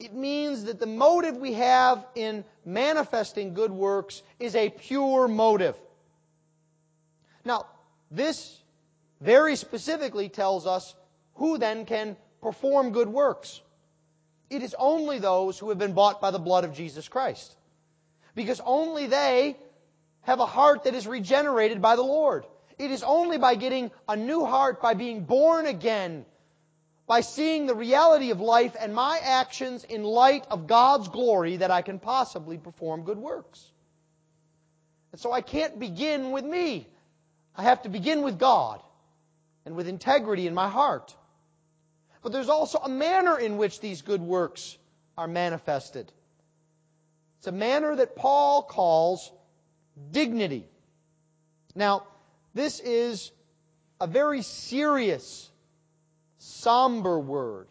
It 0.00 0.12
means 0.12 0.64
that 0.64 0.80
the 0.80 0.86
motive 0.86 1.36
we 1.36 1.52
have 1.52 2.04
in 2.16 2.44
manifesting 2.64 3.54
good 3.54 3.70
works 3.70 4.22
is 4.40 4.56
a 4.56 4.70
pure 4.70 5.28
motive. 5.28 5.76
Now, 7.44 7.66
this 8.10 8.58
very 9.20 9.56
specifically 9.56 10.28
tells 10.28 10.66
us 10.66 10.94
who 11.34 11.58
then 11.58 11.86
can 11.86 12.16
perform 12.40 12.92
good 12.92 13.08
works. 13.08 13.60
It 14.48 14.62
is 14.62 14.74
only 14.78 15.18
those 15.18 15.58
who 15.58 15.70
have 15.70 15.78
been 15.78 15.94
bought 15.94 16.20
by 16.20 16.30
the 16.30 16.38
blood 16.38 16.64
of 16.64 16.74
Jesus 16.74 17.08
Christ. 17.08 17.54
Because 18.34 18.60
only 18.64 19.06
they 19.06 19.56
have 20.22 20.40
a 20.40 20.46
heart 20.46 20.84
that 20.84 20.94
is 20.94 21.06
regenerated 21.06 21.80
by 21.80 21.96
the 21.96 22.02
Lord. 22.02 22.44
It 22.78 22.90
is 22.90 23.02
only 23.02 23.38
by 23.38 23.54
getting 23.54 23.90
a 24.08 24.16
new 24.16 24.44
heart, 24.44 24.82
by 24.82 24.94
being 24.94 25.24
born 25.24 25.66
again, 25.66 26.26
by 27.06 27.22
seeing 27.22 27.66
the 27.66 27.74
reality 27.74 28.30
of 28.30 28.40
life 28.40 28.76
and 28.78 28.94
my 28.94 29.18
actions 29.22 29.84
in 29.84 30.02
light 30.02 30.44
of 30.50 30.66
God's 30.66 31.08
glory 31.08 31.58
that 31.58 31.70
I 31.70 31.82
can 31.82 31.98
possibly 31.98 32.58
perform 32.58 33.04
good 33.04 33.18
works. 33.18 33.64
And 35.12 35.20
so 35.20 35.32
I 35.32 35.40
can't 35.40 35.78
begin 35.78 36.32
with 36.32 36.44
me. 36.44 36.86
I 37.56 37.62
have 37.62 37.82
to 37.82 37.88
begin 37.88 38.22
with 38.22 38.38
God 38.38 38.82
and 39.64 39.74
with 39.74 39.88
integrity 39.88 40.46
in 40.46 40.54
my 40.54 40.68
heart. 40.68 41.14
But 42.22 42.32
there's 42.32 42.48
also 42.48 42.78
a 42.78 42.88
manner 42.88 43.38
in 43.38 43.56
which 43.56 43.80
these 43.80 44.02
good 44.02 44.20
works 44.20 44.76
are 45.16 45.28
manifested. 45.28 46.12
It's 47.38 47.46
a 47.46 47.52
manner 47.52 47.96
that 47.96 48.16
Paul 48.16 48.62
calls 48.62 49.30
dignity. 50.10 50.66
Now, 51.74 52.04
this 52.54 52.80
is 52.80 53.30
a 54.00 54.06
very 54.06 54.42
serious, 54.42 55.48
somber 56.38 57.18
word. 57.18 57.68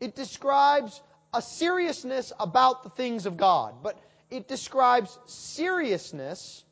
It 0.00 0.14
describes 0.14 1.00
a 1.32 1.40
seriousness 1.40 2.32
about 2.38 2.82
the 2.82 2.90
things 2.90 3.26
of 3.26 3.36
God, 3.36 3.82
but 3.82 3.98
it 4.30 4.48
describes 4.48 5.16
seriousness, 5.26 6.64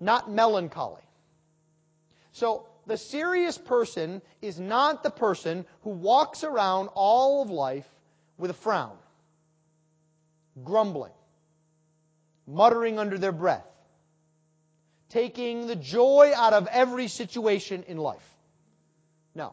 not 0.00 0.30
melancholy. 0.30 1.02
So, 2.32 2.66
the 2.86 2.96
serious 2.96 3.58
person 3.58 4.22
is 4.40 4.58
not 4.58 5.02
the 5.02 5.10
person 5.10 5.66
who 5.82 5.90
walks 5.90 6.42
around 6.42 6.88
all 6.94 7.42
of 7.42 7.50
life 7.50 7.88
with 8.38 8.50
a 8.50 8.54
frown, 8.54 8.96
grumbling, 10.64 11.12
muttering 12.46 12.98
under 12.98 13.18
their 13.18 13.32
breath, 13.32 13.66
taking 15.10 15.66
the 15.66 15.76
joy 15.76 16.32
out 16.34 16.54
of 16.54 16.66
every 16.68 17.08
situation 17.08 17.84
in 17.88 17.98
life. 17.98 18.34
No. 19.34 19.52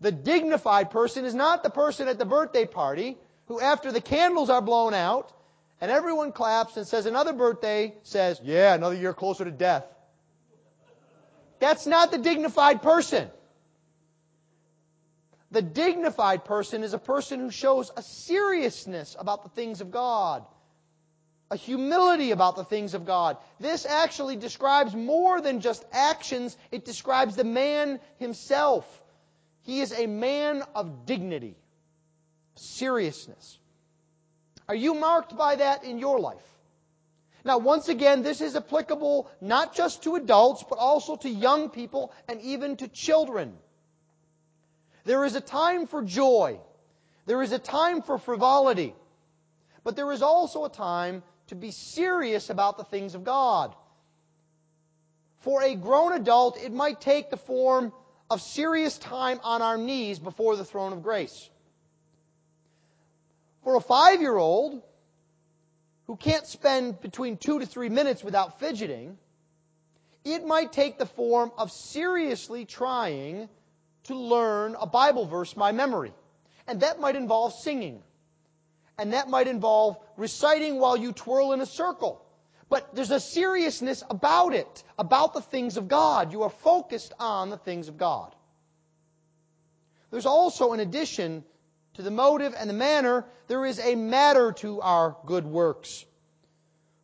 The 0.00 0.12
dignified 0.12 0.90
person 0.90 1.24
is 1.24 1.34
not 1.34 1.62
the 1.62 1.70
person 1.70 2.08
at 2.08 2.18
the 2.18 2.26
birthday 2.26 2.66
party 2.66 3.16
who, 3.46 3.60
after 3.60 3.90
the 3.90 4.00
candles 4.00 4.50
are 4.50 4.60
blown 4.60 4.92
out 4.92 5.32
and 5.80 5.90
everyone 5.90 6.32
claps 6.32 6.76
and 6.76 6.86
says 6.86 7.06
another 7.06 7.32
birthday, 7.32 7.94
says, 8.02 8.40
Yeah, 8.42 8.74
another 8.74 8.96
year 8.96 9.14
closer 9.14 9.44
to 9.44 9.50
death. 9.50 9.84
That's 11.62 11.86
not 11.86 12.10
the 12.10 12.18
dignified 12.18 12.82
person. 12.82 13.30
The 15.52 15.62
dignified 15.62 16.44
person 16.44 16.82
is 16.82 16.92
a 16.92 16.98
person 16.98 17.38
who 17.38 17.52
shows 17.52 17.88
a 17.96 18.02
seriousness 18.02 19.14
about 19.16 19.44
the 19.44 19.48
things 19.50 19.80
of 19.80 19.92
God, 19.92 20.44
a 21.52 21.56
humility 21.56 22.32
about 22.32 22.56
the 22.56 22.64
things 22.64 22.94
of 22.94 23.06
God. 23.06 23.36
This 23.60 23.86
actually 23.86 24.34
describes 24.34 24.92
more 24.92 25.40
than 25.40 25.60
just 25.60 25.84
actions, 25.92 26.56
it 26.72 26.84
describes 26.84 27.36
the 27.36 27.44
man 27.44 28.00
himself. 28.18 28.84
He 29.60 29.82
is 29.82 29.92
a 29.92 30.08
man 30.08 30.64
of 30.74 31.06
dignity, 31.06 31.54
seriousness. 32.56 33.56
Are 34.68 34.74
you 34.74 34.94
marked 34.94 35.36
by 35.36 35.54
that 35.54 35.84
in 35.84 36.00
your 36.00 36.18
life? 36.18 36.51
Now, 37.44 37.58
once 37.58 37.88
again, 37.88 38.22
this 38.22 38.40
is 38.40 38.54
applicable 38.54 39.28
not 39.40 39.74
just 39.74 40.04
to 40.04 40.14
adults, 40.14 40.64
but 40.68 40.78
also 40.78 41.16
to 41.16 41.28
young 41.28 41.70
people 41.70 42.12
and 42.28 42.40
even 42.42 42.76
to 42.76 42.88
children. 42.88 43.54
There 45.04 45.24
is 45.24 45.34
a 45.34 45.40
time 45.40 45.86
for 45.86 46.02
joy. 46.02 46.60
There 47.26 47.42
is 47.42 47.52
a 47.52 47.58
time 47.58 48.02
for 48.02 48.18
frivolity. 48.18 48.94
But 49.82 49.96
there 49.96 50.12
is 50.12 50.22
also 50.22 50.64
a 50.64 50.70
time 50.70 51.24
to 51.48 51.56
be 51.56 51.72
serious 51.72 52.50
about 52.50 52.78
the 52.78 52.84
things 52.84 53.16
of 53.16 53.24
God. 53.24 53.74
For 55.40 55.62
a 55.62 55.74
grown 55.74 56.12
adult, 56.12 56.56
it 56.56 56.72
might 56.72 57.00
take 57.00 57.30
the 57.30 57.36
form 57.36 57.92
of 58.30 58.40
serious 58.40 58.96
time 58.96 59.40
on 59.42 59.60
our 59.60 59.76
knees 59.76 60.20
before 60.20 60.54
the 60.54 60.64
throne 60.64 60.92
of 60.92 61.02
grace. 61.02 61.50
For 63.64 63.74
a 63.74 63.80
five 63.80 64.20
year 64.20 64.36
old, 64.36 64.80
who 66.12 66.16
can't 66.16 66.46
spend 66.46 67.00
between 67.00 67.38
two 67.38 67.58
to 67.58 67.64
three 67.64 67.88
minutes 67.88 68.22
without 68.22 68.60
fidgeting, 68.60 69.16
it 70.26 70.46
might 70.46 70.70
take 70.70 70.98
the 70.98 71.06
form 71.06 71.50
of 71.56 71.72
seriously 71.72 72.66
trying 72.66 73.48
to 74.04 74.14
learn 74.14 74.76
a 74.78 74.86
Bible 74.86 75.24
verse 75.24 75.54
by 75.54 75.72
memory. 75.72 76.12
And 76.66 76.82
that 76.82 77.00
might 77.00 77.16
involve 77.16 77.54
singing. 77.54 78.02
And 78.98 79.14
that 79.14 79.30
might 79.30 79.48
involve 79.48 79.96
reciting 80.18 80.78
while 80.78 80.98
you 80.98 81.12
twirl 81.12 81.54
in 81.54 81.62
a 81.62 81.66
circle. 81.66 82.22
But 82.68 82.94
there's 82.94 83.10
a 83.10 83.18
seriousness 83.18 84.04
about 84.10 84.52
it, 84.52 84.84
about 84.98 85.32
the 85.32 85.40
things 85.40 85.78
of 85.78 85.88
God. 85.88 86.30
You 86.30 86.42
are 86.42 86.50
focused 86.50 87.14
on 87.18 87.48
the 87.48 87.56
things 87.56 87.88
of 87.88 87.96
God. 87.96 88.34
There's 90.10 90.26
also, 90.26 90.74
in 90.74 90.80
addition 90.80 91.42
to 91.94 92.02
the 92.02 92.10
motive 92.10 92.54
and 92.56 92.68
the 92.68 92.74
manner, 92.74 93.24
there 93.48 93.66
is 93.66 93.78
a 93.78 93.94
matter 93.94 94.52
to 94.52 94.80
our 94.80 95.16
good 95.26 95.44
works. 95.46 96.04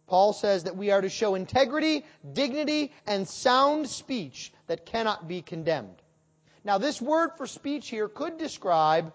Paul 0.06 0.32
says 0.32 0.64
that 0.64 0.76
we 0.76 0.90
are 0.90 1.00
to 1.02 1.10
show 1.10 1.34
integrity, 1.34 2.04
dignity, 2.32 2.92
and 3.06 3.28
sound 3.28 3.88
speech 3.88 4.52
that 4.66 4.86
cannot 4.86 5.28
be 5.28 5.42
condemned. 5.42 6.00
Now, 6.64 6.78
this 6.78 7.00
word 7.00 7.30
for 7.36 7.46
speech 7.46 7.88
here 7.88 8.08
could 8.08 8.38
describe 8.38 9.12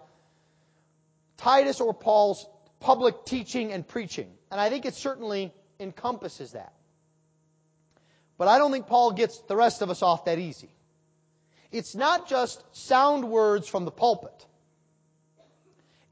Titus 1.36 1.80
or 1.80 1.92
Paul's 1.92 2.46
public 2.78 3.24
teaching 3.24 3.72
and 3.72 3.86
preaching, 3.86 4.30
and 4.50 4.60
I 4.60 4.70
think 4.70 4.86
it 4.86 4.94
certainly 4.94 5.52
encompasses 5.80 6.52
that. 6.52 6.72
But 8.38 8.48
I 8.48 8.58
don't 8.58 8.72
think 8.72 8.86
Paul 8.86 9.12
gets 9.12 9.38
the 9.48 9.56
rest 9.56 9.82
of 9.82 9.90
us 9.90 10.02
off 10.02 10.26
that 10.26 10.38
easy. 10.38 10.70
It's 11.72 11.94
not 11.94 12.28
just 12.28 12.62
sound 12.72 13.24
words 13.24 13.68
from 13.68 13.84
the 13.84 13.90
pulpit. 13.90 14.46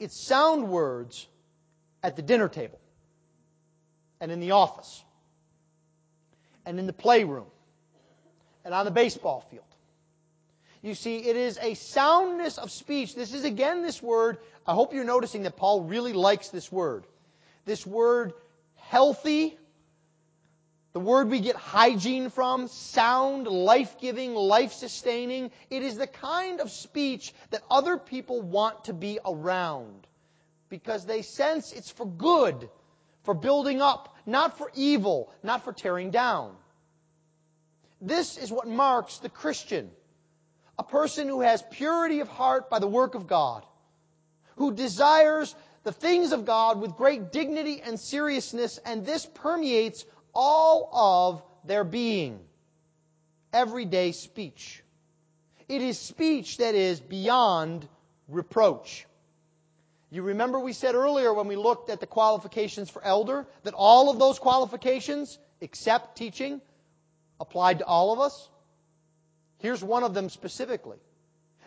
It's 0.03 0.21
sound 0.21 0.69
words 0.69 1.29
at 2.03 2.17
the 2.17 2.23
dinner 2.23 2.49
table 2.49 2.81
and 4.21 4.33
in 4.33 4.41
the 4.41 4.51
office 4.51 5.05
and 6.67 6.81
in 6.81 6.87
the 6.87 6.93
playroom 6.93 7.47
and 8.65 8.75
on 8.75 8.85
the 8.85 8.91
baseball 8.91 9.47
field. 9.49 9.65
You 10.83 10.95
see, 10.95 11.19
it 11.19 11.37
is 11.37 11.57
a 11.62 11.75
soundness 11.75 12.59
of 12.59 12.73
speech. 12.73 13.15
This 13.15 13.33
is 13.33 13.45
again 13.45 13.83
this 13.83 14.03
word. 14.03 14.38
I 14.67 14.75
hope 14.75 14.93
you're 14.93 15.05
noticing 15.05 15.45
that 15.45 15.57
Paul 15.57 15.83
really 15.83 16.12
likes 16.12 16.49
this 16.49 16.73
word. 16.73 17.05
This 17.65 17.87
word 17.87 18.33
healthy, 18.75 19.57
the 20.92 21.00
word 21.00 21.31
we 21.31 21.40
get 21.40 21.57
hygiene 21.57 22.28
from, 22.28 22.68
sound, 22.68 23.46
life 23.46 23.98
giving, 23.98 24.35
life 24.35 24.72
sustaining. 24.72 25.50
It 25.70 25.83
is 25.83 25.96
the 25.96 26.07
kind 26.07 26.61
of 26.61 26.70
speech 26.70 27.33
that 27.50 27.62
other 27.70 27.96
people 27.96 28.42
want 28.42 28.85
to 28.85 28.92
be 28.92 29.18
around 29.24 30.07
because 30.68 31.07
they 31.07 31.22
sense 31.22 31.72
it's 31.72 31.90
for 31.90 32.07
good, 32.07 32.68
for 33.24 33.35
building 33.35 33.81
up, 33.81 34.14
not 34.26 34.59
for 34.59 34.70
evil, 34.74 35.33
not 35.42 35.64
for 35.64 35.72
tearing 35.72 36.11
down. 36.11 36.55
This 38.00 38.37
is 38.37 38.50
what 38.50 38.68
marks 38.68 39.18
the 39.18 39.28
Christian 39.28 39.90
a 40.78 40.83
person 40.83 41.28
who 41.28 41.42
has 41.42 41.62
purity 41.70 42.20
of 42.20 42.28
heart 42.28 42.70
by 42.70 42.78
the 42.78 42.87
work 42.87 43.14
of 43.14 43.26
God, 43.26 43.64
who 44.57 44.72
desires 44.72 45.55
the 45.85 45.92
things 45.92 46.33
of 46.33 46.44
God 46.44 46.81
with 46.81 46.96
great 46.96 47.31
dignity 47.31 47.83
and 47.83 48.00
seriousness, 48.00 48.78
and 48.85 49.05
this 49.05 49.26
permeates 49.26 50.05
all 50.35 50.90
of 50.92 51.42
their 51.66 51.85
being. 51.85 52.40
Everyday 53.53 54.12
speech. 54.12 54.83
It 55.68 55.83
is 55.83 55.99
speech 55.99 56.59
that 56.59 56.75
is 56.75 57.01
beyond 57.01 57.87
reproach. 58.29 59.07
You 60.11 60.23
remember 60.23 60.61
we 60.61 60.75
said 60.75 60.95
earlier 60.95 61.33
when 61.33 61.49
we 61.49 61.57
looked 61.57 61.88
at 61.88 62.01
the 62.01 62.07
qualifications 62.07 62.90
for 62.90 63.03
elder 63.03 63.47
that 63.62 63.75
all 63.75 64.11
of 64.11 64.18
those 64.18 64.38
qualifications, 64.38 65.38
except 65.61 66.18
teaching, 66.18 66.61
applied 67.40 67.79
to 67.79 67.87
all 67.87 68.12
of 68.12 68.21
us? 68.21 68.49
Here's 69.59 69.83
one 69.83 70.03
of 70.03 70.12
them 70.12 70.29
specifically. 70.29 70.99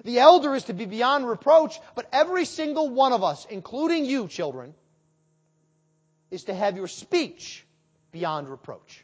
The 0.03 0.19
elder 0.19 0.53
is 0.53 0.65
to 0.65 0.73
be 0.73 0.85
beyond 0.85 1.27
reproach, 1.27 1.79
but 1.95 2.07
every 2.11 2.45
single 2.45 2.89
one 2.89 3.13
of 3.13 3.23
us, 3.23 3.47
including 3.49 4.05
you, 4.05 4.27
children, 4.27 4.75
is 6.29 6.43
to 6.43 6.53
have 6.53 6.75
your 6.75 6.87
speech 6.87 7.64
beyond 8.15 8.49
reproach. 8.49 9.03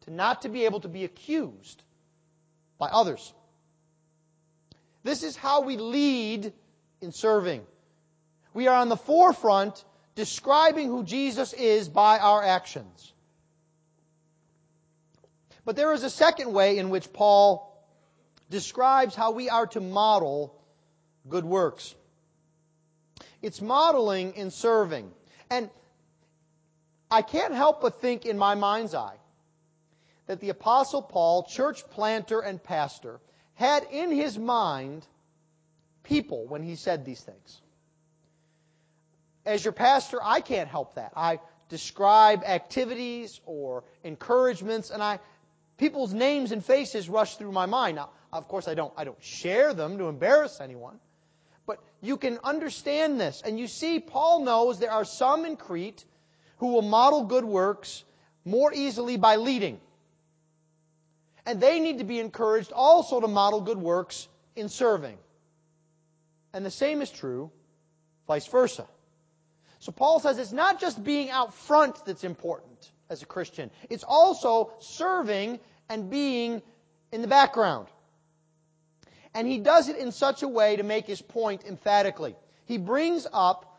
to 0.00 0.10
not 0.10 0.42
to 0.42 0.48
be 0.48 0.64
able 0.64 0.80
to 0.80 0.88
be 0.88 1.04
accused 1.04 1.82
by 2.78 2.88
others. 2.88 3.32
This 5.04 5.22
is 5.22 5.36
how 5.36 5.60
we 5.62 5.76
lead 5.76 6.52
in 7.00 7.12
serving. 7.12 7.62
We 8.54 8.66
are 8.66 8.80
on 8.80 8.88
the 8.88 8.96
forefront 8.96 9.84
describing 10.16 10.88
who 10.88 11.04
Jesus 11.04 11.52
is 11.52 11.88
by 11.88 12.18
our 12.18 12.42
actions. 12.42 13.12
But 15.64 15.76
there 15.76 15.92
is 15.92 16.02
a 16.02 16.10
second 16.10 16.52
way 16.52 16.78
in 16.78 16.90
which 16.90 17.12
Paul 17.12 17.48
describes 18.50 19.14
how 19.14 19.30
we 19.32 19.48
are 19.48 19.66
to 19.68 19.80
model 19.80 20.54
good 21.28 21.44
works. 21.44 21.94
It's 23.42 23.60
modeling 23.60 24.34
in 24.34 24.50
serving. 24.50 25.12
And 25.50 25.70
I 27.10 27.22
can't 27.22 27.54
help 27.54 27.80
but 27.80 28.00
think 28.00 28.26
in 28.26 28.38
my 28.38 28.54
mind's 28.54 28.94
eye 28.94 29.16
that 30.26 30.40
the 30.40 30.50
Apostle 30.50 31.02
Paul, 31.02 31.44
church 31.44 31.82
planter 31.90 32.40
and 32.40 32.62
pastor, 32.62 33.20
had 33.54 33.84
in 33.90 34.10
his 34.10 34.38
mind 34.38 35.06
people 36.02 36.46
when 36.46 36.62
he 36.62 36.76
said 36.76 37.04
these 37.04 37.20
things. 37.20 37.60
As 39.46 39.64
your 39.64 39.72
pastor, 39.72 40.18
I 40.22 40.40
can't 40.40 40.68
help 40.68 40.96
that. 40.96 41.12
I 41.16 41.40
describe 41.70 42.44
activities 42.44 43.40
or 43.46 43.84
encouragements, 44.04 44.90
and 44.90 45.02
I 45.02 45.20
people's 45.78 46.12
names 46.12 46.52
and 46.52 46.62
faces 46.62 47.08
rush 47.08 47.36
through 47.36 47.52
my 47.52 47.66
mind. 47.66 47.96
Now, 47.96 48.10
of 48.32 48.48
course, 48.48 48.68
I 48.68 48.74
don't 48.74 48.92
I 48.96 49.04
don't 49.04 49.22
share 49.22 49.72
them 49.72 49.96
to 49.98 50.08
embarrass 50.08 50.60
anyone, 50.60 51.00
but 51.66 51.82
you 52.02 52.18
can 52.18 52.38
understand 52.44 53.18
this, 53.18 53.42
and 53.44 53.58
you 53.58 53.66
see, 53.66 54.00
Paul 54.00 54.40
knows 54.44 54.78
there 54.78 54.92
are 54.92 55.06
some 55.06 55.46
in 55.46 55.56
Crete 55.56 56.04
who 56.58 56.68
will 56.68 56.82
model 56.82 57.24
good 57.24 57.44
works 57.44 58.04
more 58.44 58.72
easily 58.72 59.16
by 59.16 59.36
leading. 59.36 59.80
And 61.46 61.60
they 61.60 61.80
need 61.80 61.98
to 61.98 62.04
be 62.04 62.18
encouraged 62.18 62.72
also 62.72 63.20
to 63.20 63.28
model 63.28 63.60
good 63.62 63.78
works 63.78 64.28
in 64.54 64.68
serving. 64.68 65.16
And 66.52 66.64
the 66.64 66.70
same 66.70 67.00
is 67.02 67.10
true 67.10 67.50
vice 68.26 68.46
versa. 68.46 68.86
So 69.80 69.92
Paul 69.92 70.20
says 70.20 70.38
it's 70.38 70.52
not 70.52 70.80
just 70.80 71.02
being 71.02 71.30
out 71.30 71.54
front 71.54 72.04
that's 72.04 72.24
important 72.24 72.90
as 73.08 73.22
a 73.22 73.26
Christian. 73.26 73.70
It's 73.88 74.04
also 74.04 74.72
serving 74.80 75.60
and 75.88 76.10
being 76.10 76.62
in 77.12 77.22
the 77.22 77.28
background. 77.28 77.88
And 79.34 79.46
he 79.46 79.58
does 79.58 79.88
it 79.88 79.96
in 79.96 80.12
such 80.12 80.42
a 80.42 80.48
way 80.48 80.76
to 80.76 80.82
make 80.82 81.06
his 81.06 81.22
point 81.22 81.64
emphatically. 81.64 82.34
He 82.66 82.76
brings 82.76 83.26
up 83.32 83.77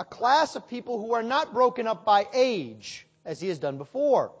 a 0.00 0.04
class 0.04 0.56
of 0.56 0.66
people 0.66 0.98
who 0.98 1.12
are 1.12 1.22
not 1.22 1.52
broken 1.52 1.86
up 1.86 2.06
by 2.06 2.26
age, 2.32 3.06
as 3.26 3.38
he 3.38 3.48
has 3.48 3.58
done 3.58 3.76
before. 3.76 4.32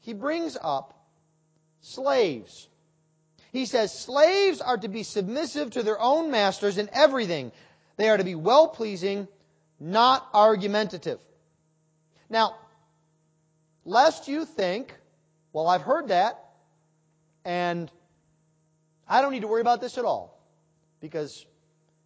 He 0.00 0.14
brings 0.14 0.56
up 0.58 0.98
slaves. 1.82 2.66
He 3.52 3.66
says 3.66 3.92
slaves 3.92 4.62
are 4.62 4.78
to 4.78 4.88
be 4.88 5.02
submissive 5.02 5.72
to 5.72 5.82
their 5.82 6.00
own 6.00 6.30
masters 6.30 6.78
in 6.78 6.88
everything. 6.90 7.52
They 7.98 8.08
are 8.08 8.16
to 8.16 8.24
be 8.24 8.34
well 8.34 8.68
pleasing, 8.68 9.28
not 9.78 10.26
argumentative. 10.32 11.20
Now, 12.30 12.56
lest 13.84 14.26
you 14.26 14.46
think, 14.46 14.94
well, 15.52 15.68
I've 15.68 15.82
heard 15.82 16.08
that, 16.08 16.42
and 17.44 17.90
I 19.06 19.20
don't 19.20 19.32
need 19.32 19.42
to 19.42 19.48
worry 19.48 19.60
about 19.60 19.82
this 19.82 19.98
at 19.98 20.06
all. 20.06 20.40
Because 21.00 21.44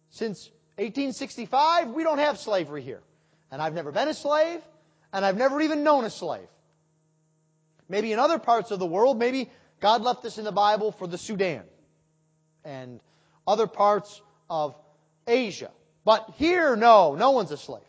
since 0.09 0.51
1865, 0.79 1.89
we 1.89 2.03
don't 2.03 2.19
have 2.19 2.37
slavery 2.37 2.81
here. 2.81 3.01
And 3.51 3.61
I've 3.61 3.73
never 3.73 3.91
been 3.91 4.07
a 4.07 4.13
slave, 4.13 4.61
and 5.11 5.25
I've 5.25 5.37
never 5.37 5.59
even 5.61 5.83
known 5.83 6.05
a 6.05 6.09
slave. 6.09 6.47
Maybe 7.89 8.13
in 8.13 8.19
other 8.19 8.39
parts 8.39 8.71
of 8.71 8.79
the 8.79 8.85
world, 8.85 9.17
maybe 9.17 9.49
God 9.81 10.01
left 10.01 10.23
this 10.23 10.37
in 10.37 10.45
the 10.45 10.51
Bible 10.51 10.91
for 10.91 11.07
the 11.07 11.17
Sudan 11.17 11.63
and 12.63 12.99
other 13.47 13.67
parts 13.67 14.21
of 14.49 14.75
Asia. 15.27 15.71
But 16.05 16.33
here, 16.37 16.75
no, 16.75 17.15
no 17.15 17.31
one's 17.31 17.51
a 17.51 17.57
slave. 17.57 17.83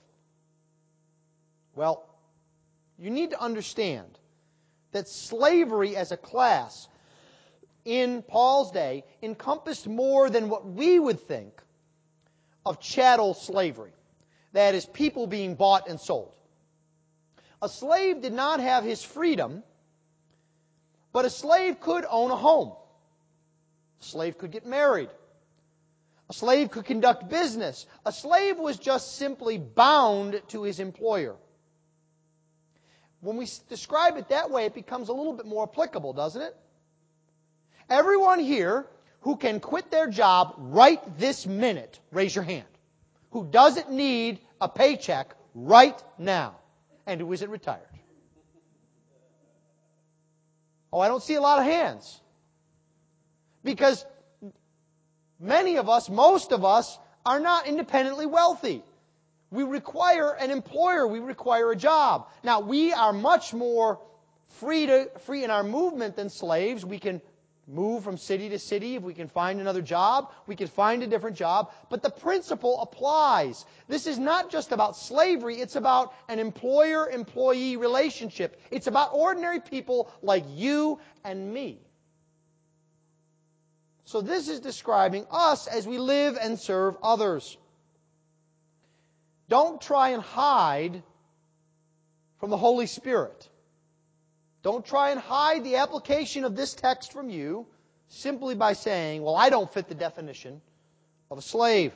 Well, 1.74 2.04
you 2.98 3.10
need 3.10 3.30
to 3.30 3.40
understand 3.40 4.18
that 4.92 5.08
slavery 5.08 5.96
as 5.96 6.12
a 6.12 6.16
class 6.16 6.88
in 7.84 8.22
Paul's 8.22 8.72
day 8.72 9.04
encompassed 9.22 9.86
more 9.86 10.28
than 10.28 10.48
what 10.48 10.66
we 10.66 10.98
would 10.98 11.20
think 11.20 11.52
of 12.64 12.80
chattel 12.80 13.34
slavery. 13.34 13.92
That 14.52 14.74
is, 14.74 14.84
people 14.84 15.26
being 15.26 15.54
bought 15.54 15.88
and 15.88 16.00
sold. 16.00 16.32
A 17.62 17.68
slave 17.68 18.22
did 18.22 18.32
not 18.32 18.60
have 18.60 18.84
his 18.84 19.02
freedom, 19.02 19.62
but 21.12 21.24
a 21.24 21.30
slave 21.30 21.80
could 21.80 22.04
own 22.08 22.30
a 22.30 22.36
home. 22.36 22.72
A 24.00 24.04
slave 24.04 24.38
could 24.38 24.50
get 24.50 24.66
married. 24.66 25.10
A 26.28 26.32
slave 26.32 26.70
could 26.70 26.84
conduct 26.84 27.28
business. 27.28 27.86
A 28.06 28.12
slave 28.12 28.58
was 28.58 28.78
just 28.78 29.16
simply 29.16 29.58
bound 29.58 30.40
to 30.48 30.62
his 30.62 30.80
employer. 30.80 31.36
When 33.20 33.36
we 33.36 33.46
describe 33.68 34.16
it 34.16 34.30
that 34.30 34.50
way, 34.50 34.64
it 34.64 34.74
becomes 34.74 35.08
a 35.08 35.12
little 35.12 35.34
bit 35.34 35.44
more 35.44 35.64
applicable, 35.64 36.14
doesn't 36.14 36.40
it? 36.40 36.56
Everyone 37.90 38.38
here 38.38 38.86
who 39.20 39.36
can 39.36 39.60
quit 39.60 39.90
their 39.90 40.08
job 40.08 40.54
right 40.58 41.00
this 41.18 41.46
minute, 41.46 41.98
raise 42.10 42.34
your 42.34 42.44
hand. 42.44 42.66
Who 43.30 43.44
doesn't 43.44 43.90
need 43.90 44.40
a 44.60 44.68
paycheck 44.68 45.34
right 45.54 46.00
now 46.18 46.56
and 47.06 47.20
who 47.20 47.32
isn't 47.32 47.50
retired? 47.50 47.80
Oh, 50.92 51.00
I 51.00 51.08
don't 51.08 51.22
see 51.22 51.34
a 51.34 51.40
lot 51.40 51.58
of 51.58 51.64
hands. 51.64 52.20
Because 53.62 54.04
many 55.38 55.76
of 55.76 55.88
us, 55.88 56.08
most 56.08 56.52
of 56.52 56.64
us, 56.64 56.98
are 57.24 57.38
not 57.38 57.66
independently 57.66 58.26
wealthy. 58.26 58.82
We 59.50 59.64
require 59.64 60.30
an 60.32 60.50
employer, 60.50 61.06
we 61.06 61.18
require 61.18 61.70
a 61.70 61.76
job. 61.76 62.28
Now, 62.42 62.60
we 62.60 62.92
are 62.92 63.12
much 63.12 63.52
more 63.52 64.00
free 64.60 64.86
to 64.86 65.10
free 65.26 65.44
in 65.44 65.50
our 65.50 65.62
movement 65.62 66.16
than 66.16 66.30
slaves. 66.30 66.84
We 66.84 66.98
can 66.98 67.20
move 67.72 68.04
from 68.04 68.16
city 68.16 68.48
to 68.50 68.58
city. 68.58 68.96
If 68.96 69.02
we 69.02 69.14
can 69.14 69.28
find 69.28 69.60
another 69.60 69.82
job, 69.82 70.32
we 70.46 70.56
can 70.56 70.68
find 70.68 71.02
a 71.02 71.06
different 71.06 71.36
job. 71.36 71.72
But 71.88 72.02
the 72.02 72.10
principle 72.10 72.80
applies. 72.82 73.64
This 73.88 74.06
is 74.06 74.18
not 74.18 74.50
just 74.50 74.72
about 74.72 74.96
slavery, 74.96 75.56
it's 75.56 75.76
about 75.76 76.12
an 76.28 76.38
employer 76.38 77.08
employee 77.08 77.76
relationship. 77.76 78.60
It's 78.70 78.86
about 78.86 79.14
ordinary 79.14 79.60
people 79.60 80.10
like 80.22 80.44
you 80.48 80.98
and 81.24 81.52
me. 81.52 81.80
So 84.04 84.20
this 84.20 84.48
is 84.48 84.58
describing 84.58 85.24
us 85.30 85.68
as 85.68 85.86
we 85.86 85.98
live 85.98 86.36
and 86.40 86.58
serve 86.58 86.96
others. 87.02 87.56
Don't 89.48 89.80
try 89.80 90.10
and 90.10 90.22
hide 90.22 91.02
from 92.40 92.50
the 92.50 92.56
Holy 92.56 92.86
Spirit. 92.86 93.48
Don't 94.62 94.84
try 94.84 95.10
and 95.10 95.20
hide 95.20 95.64
the 95.64 95.76
application 95.76 96.44
of 96.44 96.54
this 96.54 96.74
text 96.74 97.12
from 97.12 97.30
you 97.30 97.66
simply 98.08 98.54
by 98.54 98.74
saying, 98.74 99.22
well, 99.22 99.36
I 99.36 99.48
don't 99.48 99.72
fit 99.72 99.88
the 99.88 99.94
definition 99.94 100.60
of 101.30 101.38
a 101.38 101.42
slave. 101.42 101.94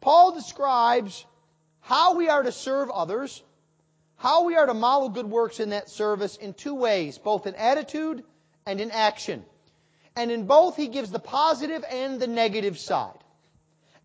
Paul 0.00 0.34
describes 0.34 1.24
how 1.80 2.16
we 2.16 2.28
are 2.28 2.42
to 2.42 2.52
serve 2.52 2.90
others, 2.90 3.42
how 4.16 4.44
we 4.44 4.56
are 4.56 4.66
to 4.66 4.74
model 4.74 5.08
good 5.08 5.26
works 5.26 5.58
in 5.58 5.70
that 5.70 5.88
service 5.88 6.36
in 6.36 6.54
two 6.54 6.74
ways, 6.74 7.18
both 7.18 7.46
in 7.46 7.54
attitude 7.54 8.22
and 8.66 8.80
in 8.80 8.90
action. 8.90 9.44
And 10.14 10.30
in 10.30 10.46
both, 10.46 10.76
he 10.76 10.88
gives 10.88 11.10
the 11.10 11.18
positive 11.18 11.84
and 11.90 12.20
the 12.20 12.26
negative 12.26 12.78
side. 12.78 13.18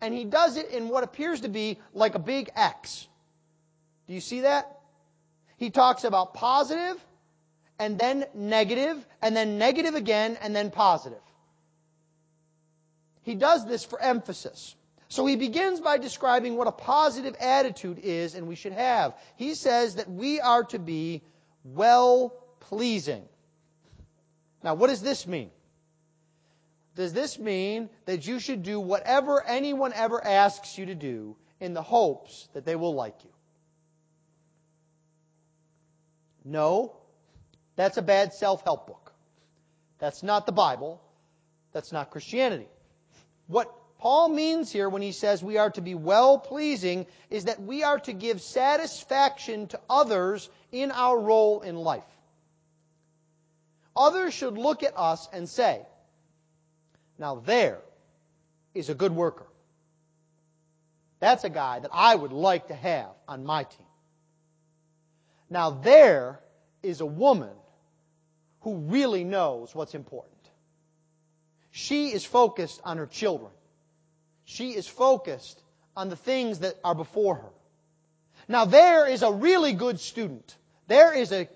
And 0.00 0.12
he 0.12 0.24
does 0.24 0.56
it 0.56 0.70
in 0.70 0.88
what 0.88 1.04
appears 1.04 1.42
to 1.42 1.48
be 1.48 1.78
like 1.94 2.14
a 2.14 2.18
big 2.18 2.50
X. 2.56 3.06
Do 4.08 4.14
you 4.14 4.20
see 4.20 4.40
that? 4.40 4.78
He 5.62 5.70
talks 5.70 6.02
about 6.02 6.34
positive 6.34 6.96
and 7.78 7.96
then 7.96 8.24
negative 8.34 9.06
and 9.22 9.36
then 9.36 9.58
negative 9.58 9.94
again 9.94 10.36
and 10.42 10.56
then 10.56 10.72
positive. 10.72 11.22
He 13.22 13.36
does 13.36 13.64
this 13.64 13.84
for 13.84 14.00
emphasis. 14.02 14.74
So 15.08 15.24
he 15.24 15.36
begins 15.36 15.78
by 15.78 15.98
describing 15.98 16.56
what 16.56 16.66
a 16.66 16.72
positive 16.72 17.36
attitude 17.38 18.00
is 18.02 18.34
and 18.34 18.48
we 18.48 18.56
should 18.56 18.72
have. 18.72 19.14
He 19.36 19.54
says 19.54 19.94
that 19.94 20.10
we 20.10 20.40
are 20.40 20.64
to 20.64 20.80
be 20.80 21.22
well 21.62 22.34
pleasing. 22.58 23.22
Now, 24.64 24.74
what 24.74 24.88
does 24.88 25.00
this 25.00 25.28
mean? 25.28 25.52
Does 26.96 27.12
this 27.12 27.38
mean 27.38 27.88
that 28.06 28.26
you 28.26 28.40
should 28.40 28.64
do 28.64 28.80
whatever 28.80 29.40
anyone 29.40 29.92
ever 29.92 30.26
asks 30.26 30.76
you 30.76 30.86
to 30.86 30.96
do 30.96 31.36
in 31.60 31.72
the 31.72 31.82
hopes 31.82 32.48
that 32.52 32.64
they 32.64 32.74
will 32.74 32.94
like 32.94 33.22
you? 33.22 33.30
No, 36.44 36.96
that's 37.76 37.96
a 37.96 38.02
bad 38.02 38.32
self 38.34 38.62
help 38.64 38.86
book. 38.86 39.12
That's 39.98 40.22
not 40.22 40.46
the 40.46 40.52
Bible. 40.52 41.00
That's 41.72 41.92
not 41.92 42.10
Christianity. 42.10 42.68
What 43.46 43.72
Paul 43.98 44.28
means 44.28 44.72
here 44.72 44.88
when 44.88 45.00
he 45.00 45.12
says 45.12 45.44
we 45.44 45.58
are 45.58 45.70
to 45.70 45.80
be 45.80 45.94
well 45.94 46.38
pleasing 46.38 47.06
is 47.30 47.44
that 47.44 47.62
we 47.62 47.84
are 47.84 48.00
to 48.00 48.12
give 48.12 48.40
satisfaction 48.40 49.68
to 49.68 49.80
others 49.88 50.50
in 50.72 50.90
our 50.90 51.18
role 51.18 51.60
in 51.60 51.76
life. 51.76 52.02
Others 53.94 54.34
should 54.34 54.58
look 54.58 54.82
at 54.82 54.98
us 54.98 55.28
and 55.32 55.48
say, 55.48 55.82
now 57.18 57.36
there 57.36 57.78
is 58.74 58.88
a 58.88 58.94
good 58.94 59.12
worker. 59.12 59.46
That's 61.20 61.44
a 61.44 61.50
guy 61.50 61.78
that 61.78 61.90
I 61.92 62.14
would 62.14 62.32
like 62.32 62.68
to 62.68 62.74
have 62.74 63.10
on 63.28 63.44
my 63.44 63.62
team. 63.62 63.86
Now 65.52 65.68
there 65.68 66.40
is 66.82 67.02
a 67.02 67.06
woman 67.06 67.54
who 68.62 68.76
really 68.76 69.22
knows 69.22 69.74
what's 69.74 69.94
important. 69.94 70.32
She 71.70 72.08
is 72.08 72.24
focused 72.24 72.80
on 72.84 72.96
her 72.96 73.06
children. 73.06 73.50
She 74.46 74.70
is 74.70 74.88
focused 74.88 75.62
on 75.94 76.08
the 76.08 76.16
things 76.16 76.60
that 76.60 76.76
are 76.82 76.94
before 76.94 77.34
her. 77.34 77.50
Now 78.48 78.64
there 78.64 79.06
is 79.06 79.22
a 79.22 79.30
really 79.30 79.74
good 79.74 80.00
student. 80.00 80.56
There 80.88 81.12
is 81.12 81.32
a, 81.32 81.50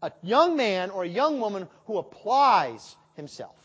a 0.00 0.12
young 0.22 0.56
man 0.56 0.88
or 0.88 1.04
a 1.04 1.08
young 1.08 1.38
woman 1.38 1.68
who 1.84 1.98
applies 1.98 2.96
himself. 3.16 3.56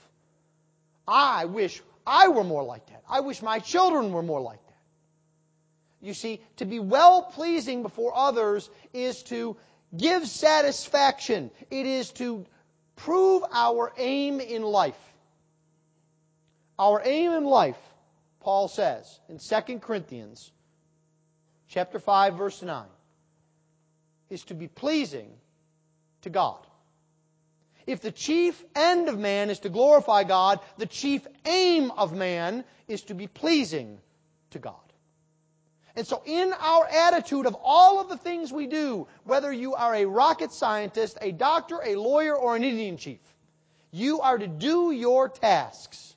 I 1.08 1.46
wish 1.46 1.82
I 2.06 2.28
were 2.28 2.44
more 2.44 2.64
like 2.64 2.88
that. 2.88 3.04
I 3.10 3.22
wish 3.22 3.42
my 3.42 3.60
children 3.60 4.12
were 4.12 4.22
more 4.22 4.42
like 4.42 4.60
that. 4.66 4.68
You 6.02 6.14
see, 6.14 6.42
to 6.58 6.66
be 6.66 6.80
well 6.80 7.24
pleasing 7.24 7.84
before 7.84 8.12
others 8.14 8.70
is 8.94 9.24
to 9.24 9.56
give 9.96 10.28
satisfaction. 10.28 11.52
It 11.70 11.86
is 11.86 12.12
to 12.14 12.46
prove 12.96 13.44
our 13.52 13.94
aim 13.98 14.40
in 14.40 14.64
life. 14.64 14.98
Our 16.80 17.02
aim 17.04 17.32
in 17.32 17.46
life, 17.46 17.78
Paul 18.42 18.68
says 18.68 19.20
in 19.30 19.40
2 19.40 19.80
Corinthians 19.80 20.52
chapter 21.70 22.00
5 22.00 22.36
verse 22.36 22.62
9, 22.62 22.86
is 24.30 24.44
to 24.46 24.54
be 24.54 24.68
pleasing 24.68 25.30
to 26.22 26.30
God. 26.30 26.58
If 27.86 28.02
the 28.02 28.12
chief 28.12 28.62
end 28.76 29.08
of 29.08 29.18
man 29.18 29.50
is 29.50 29.60
to 29.60 29.70
glorify 29.70 30.26
God, 30.26 30.60
the 30.78 30.86
chief 30.86 31.26
aim 31.46 31.92
of 31.92 32.14
man 32.14 32.66
is 32.88 33.04
to 33.04 33.14
be 33.14 33.28
pleasing 33.28 33.98
to 34.52 34.60
God. 34.60 34.76
And 35.98 36.06
so, 36.06 36.22
in 36.26 36.54
our 36.54 36.88
attitude 36.88 37.48
of 37.48 37.58
all 37.64 38.00
of 38.00 38.08
the 38.08 38.18
things 38.18 38.54
we 38.54 38.68
do, 38.68 39.08
whether 39.24 39.52
you 39.52 39.74
are 39.74 39.96
a 39.96 40.06
rocket 40.06 40.52
scientist, 40.52 41.18
a 41.20 41.32
doctor, 41.32 41.82
a 41.84 41.96
lawyer, 41.96 42.36
or 42.36 42.56
an 42.56 42.64
Indian 42.64 42.98
chief, 42.98 43.18
you 43.90 44.22
are 44.22 44.38
to 44.38 44.48
do 44.48 44.92
your 44.92 45.28
tasks 45.28 46.16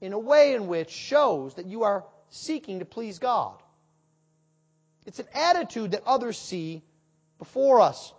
in 0.00 0.12
a 0.12 0.18
way 0.18 0.54
in 0.54 0.66
which 0.66 0.90
shows 0.90 1.54
that 1.54 1.66
you 1.66 1.84
are 1.84 2.04
seeking 2.30 2.80
to 2.80 2.84
please 2.84 3.20
God. 3.20 3.54
It's 5.06 5.20
an 5.20 5.28
attitude 5.32 5.92
that 5.92 6.02
others 6.04 6.36
see 6.36 6.82
before 7.38 7.80
us. 7.80 8.12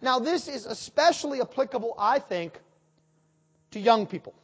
Now, 0.00 0.20
this 0.20 0.46
is 0.46 0.64
especially 0.64 1.40
applicable, 1.40 1.96
I 1.98 2.20
think, 2.20 2.56
to 3.72 3.80
young 3.80 4.06
people. 4.06 4.34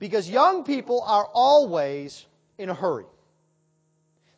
Because 0.00 0.28
young 0.28 0.64
people 0.64 1.00
are 1.06 1.28
always 1.32 2.26
in 2.58 2.70
a 2.70 2.74
hurry. 2.74 3.06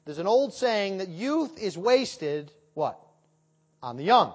There's 0.05 0.19
an 0.19 0.27
old 0.27 0.55
saying 0.55 0.99
that 0.99 1.09
youth 1.09 1.59
is 1.59 1.77
wasted, 1.77 2.51
what? 2.75 3.01
On 3.83 3.97
the 3.97 4.05
young. 4.05 4.33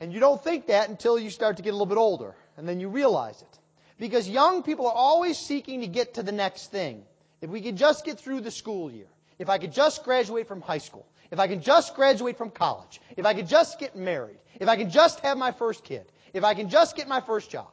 And 0.00 0.12
you 0.12 0.20
don't 0.20 0.42
think 0.42 0.66
that 0.66 0.88
until 0.88 1.18
you 1.18 1.30
start 1.30 1.56
to 1.56 1.62
get 1.62 1.70
a 1.70 1.72
little 1.72 1.86
bit 1.86 1.98
older, 1.98 2.34
and 2.56 2.68
then 2.68 2.80
you 2.80 2.88
realize 2.88 3.40
it. 3.40 3.58
Because 3.98 4.28
young 4.28 4.62
people 4.62 4.86
are 4.86 4.94
always 4.94 5.38
seeking 5.38 5.80
to 5.80 5.86
get 5.86 6.14
to 6.14 6.22
the 6.22 6.32
next 6.32 6.70
thing. 6.70 7.02
If 7.40 7.50
we 7.50 7.60
could 7.60 7.76
just 7.76 8.04
get 8.04 8.18
through 8.18 8.40
the 8.40 8.50
school 8.50 8.90
year, 8.90 9.06
if 9.38 9.48
I 9.48 9.58
could 9.58 9.72
just 9.72 10.04
graduate 10.04 10.48
from 10.48 10.60
high 10.60 10.78
school, 10.78 11.06
if 11.30 11.38
I 11.38 11.48
could 11.48 11.62
just 11.62 11.94
graduate 11.94 12.38
from 12.38 12.50
college, 12.50 13.00
if 13.16 13.26
I 13.26 13.34
could 13.34 13.48
just 13.48 13.78
get 13.78 13.96
married, 13.96 14.38
if 14.60 14.68
I 14.68 14.76
could 14.76 14.90
just 14.90 15.20
have 15.20 15.38
my 15.38 15.52
first 15.52 15.84
kid, 15.84 16.04
if 16.32 16.44
I 16.44 16.54
can 16.54 16.68
just 16.68 16.96
get 16.96 17.08
my 17.08 17.20
first 17.20 17.50
job, 17.50 17.70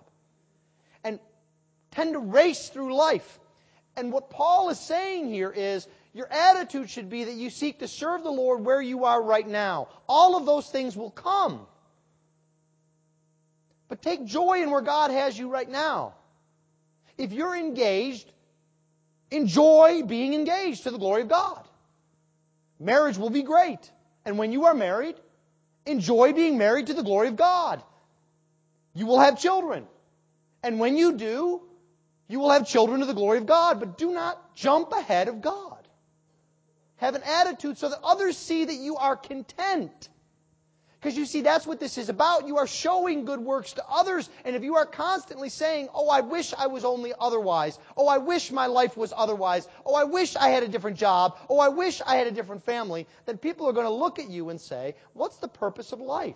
and 1.03 1.19
tend 1.91 2.13
to 2.13 2.19
race 2.19 2.69
through 2.69 2.95
life. 2.95 3.39
And 3.95 4.11
what 4.11 4.29
Paul 4.29 4.69
is 4.69 4.79
saying 4.79 5.27
here 5.27 5.51
is 5.51 5.87
your 6.13 6.27
attitude 6.31 6.89
should 6.89 7.09
be 7.09 7.23
that 7.23 7.35
you 7.35 7.49
seek 7.49 7.79
to 7.79 7.87
serve 7.87 8.23
the 8.23 8.31
Lord 8.31 8.65
where 8.65 8.81
you 8.81 9.05
are 9.05 9.21
right 9.21 9.47
now. 9.47 9.87
All 10.07 10.35
of 10.35 10.45
those 10.45 10.69
things 10.69 10.95
will 10.95 11.11
come. 11.11 11.65
But 13.87 14.01
take 14.01 14.25
joy 14.25 14.61
in 14.61 14.71
where 14.71 14.81
God 14.81 15.11
has 15.11 15.37
you 15.37 15.49
right 15.49 15.69
now. 15.69 16.13
If 17.17 17.31
you're 17.31 17.55
engaged, 17.55 18.29
enjoy 19.29 20.03
being 20.03 20.33
engaged 20.33 20.83
to 20.83 20.91
the 20.91 20.97
glory 20.97 21.21
of 21.21 21.29
God. 21.29 21.65
Marriage 22.79 23.17
will 23.17 23.29
be 23.29 23.43
great. 23.43 23.91
And 24.25 24.37
when 24.37 24.51
you 24.51 24.65
are 24.65 24.73
married, 24.73 25.15
enjoy 25.85 26.33
being 26.33 26.57
married 26.57 26.87
to 26.87 26.93
the 26.93 27.03
glory 27.03 27.29
of 27.29 27.35
God. 27.37 27.81
You 28.93 29.05
will 29.05 29.19
have 29.19 29.39
children. 29.39 29.85
And 30.63 30.79
when 30.79 30.97
you 30.97 31.13
do, 31.13 31.61
you 32.27 32.39
will 32.39 32.49
have 32.49 32.67
children 32.67 32.99
to 32.99 33.05
the 33.05 33.13
glory 33.13 33.37
of 33.37 33.45
God. 33.45 33.79
But 33.79 33.97
do 33.97 34.11
not 34.11 34.55
jump 34.55 34.91
ahead 34.91 35.27
of 35.27 35.41
God. 35.41 35.80
Have 37.01 37.15
an 37.15 37.23
attitude 37.23 37.79
so 37.79 37.89
that 37.89 37.99
others 38.03 38.37
see 38.37 38.63
that 38.63 38.75
you 38.75 38.95
are 38.95 39.15
content. 39.15 40.09
Because 40.99 41.17
you 41.17 41.25
see, 41.25 41.41
that's 41.41 41.65
what 41.65 41.79
this 41.79 41.97
is 41.97 42.09
about. 42.09 42.47
You 42.47 42.57
are 42.57 42.67
showing 42.67 43.25
good 43.25 43.39
works 43.39 43.73
to 43.73 43.83
others. 43.89 44.29
And 44.45 44.55
if 44.55 44.63
you 44.63 44.75
are 44.75 44.85
constantly 44.85 45.49
saying, 45.49 45.89
Oh, 45.95 46.09
I 46.09 46.21
wish 46.21 46.53
I 46.55 46.67
was 46.67 46.85
only 46.85 47.11
otherwise. 47.19 47.79
Oh, 47.97 48.07
I 48.07 48.19
wish 48.19 48.51
my 48.51 48.67
life 48.67 48.95
was 48.95 49.11
otherwise. 49.17 49.67
Oh, 49.83 49.95
I 49.95 50.03
wish 50.03 50.35
I 50.35 50.49
had 50.49 50.61
a 50.61 50.67
different 50.67 50.97
job. 50.97 51.39
Oh, 51.49 51.57
I 51.57 51.69
wish 51.69 52.03
I 52.05 52.17
had 52.17 52.27
a 52.27 52.31
different 52.31 52.65
family. 52.65 53.07
Then 53.25 53.39
people 53.39 53.67
are 53.67 53.73
going 53.73 53.87
to 53.87 53.91
look 53.91 54.19
at 54.19 54.29
you 54.29 54.49
and 54.49 54.61
say, 54.61 54.93
What's 55.13 55.37
the 55.37 55.47
purpose 55.47 55.93
of 55.93 56.01
life? 56.01 56.35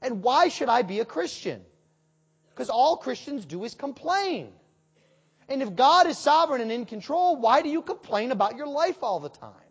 And 0.00 0.22
why 0.22 0.50
should 0.50 0.68
I 0.68 0.82
be 0.82 1.00
a 1.00 1.04
Christian? 1.04 1.60
Because 2.50 2.70
all 2.70 2.96
Christians 2.98 3.44
do 3.44 3.64
is 3.64 3.74
complain. 3.74 4.52
And 5.48 5.62
if 5.62 5.74
God 5.74 6.06
is 6.06 6.16
sovereign 6.16 6.60
and 6.60 6.70
in 6.70 6.86
control, 6.86 7.34
why 7.34 7.62
do 7.62 7.68
you 7.68 7.82
complain 7.82 8.30
about 8.30 8.56
your 8.56 8.68
life 8.68 9.02
all 9.02 9.18
the 9.18 9.30
time? 9.30 9.63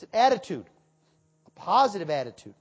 It's 0.00 0.10
an 0.14 0.18
attitude, 0.18 0.64
a 1.46 1.50
positive 1.60 2.08
attitude. 2.08 2.54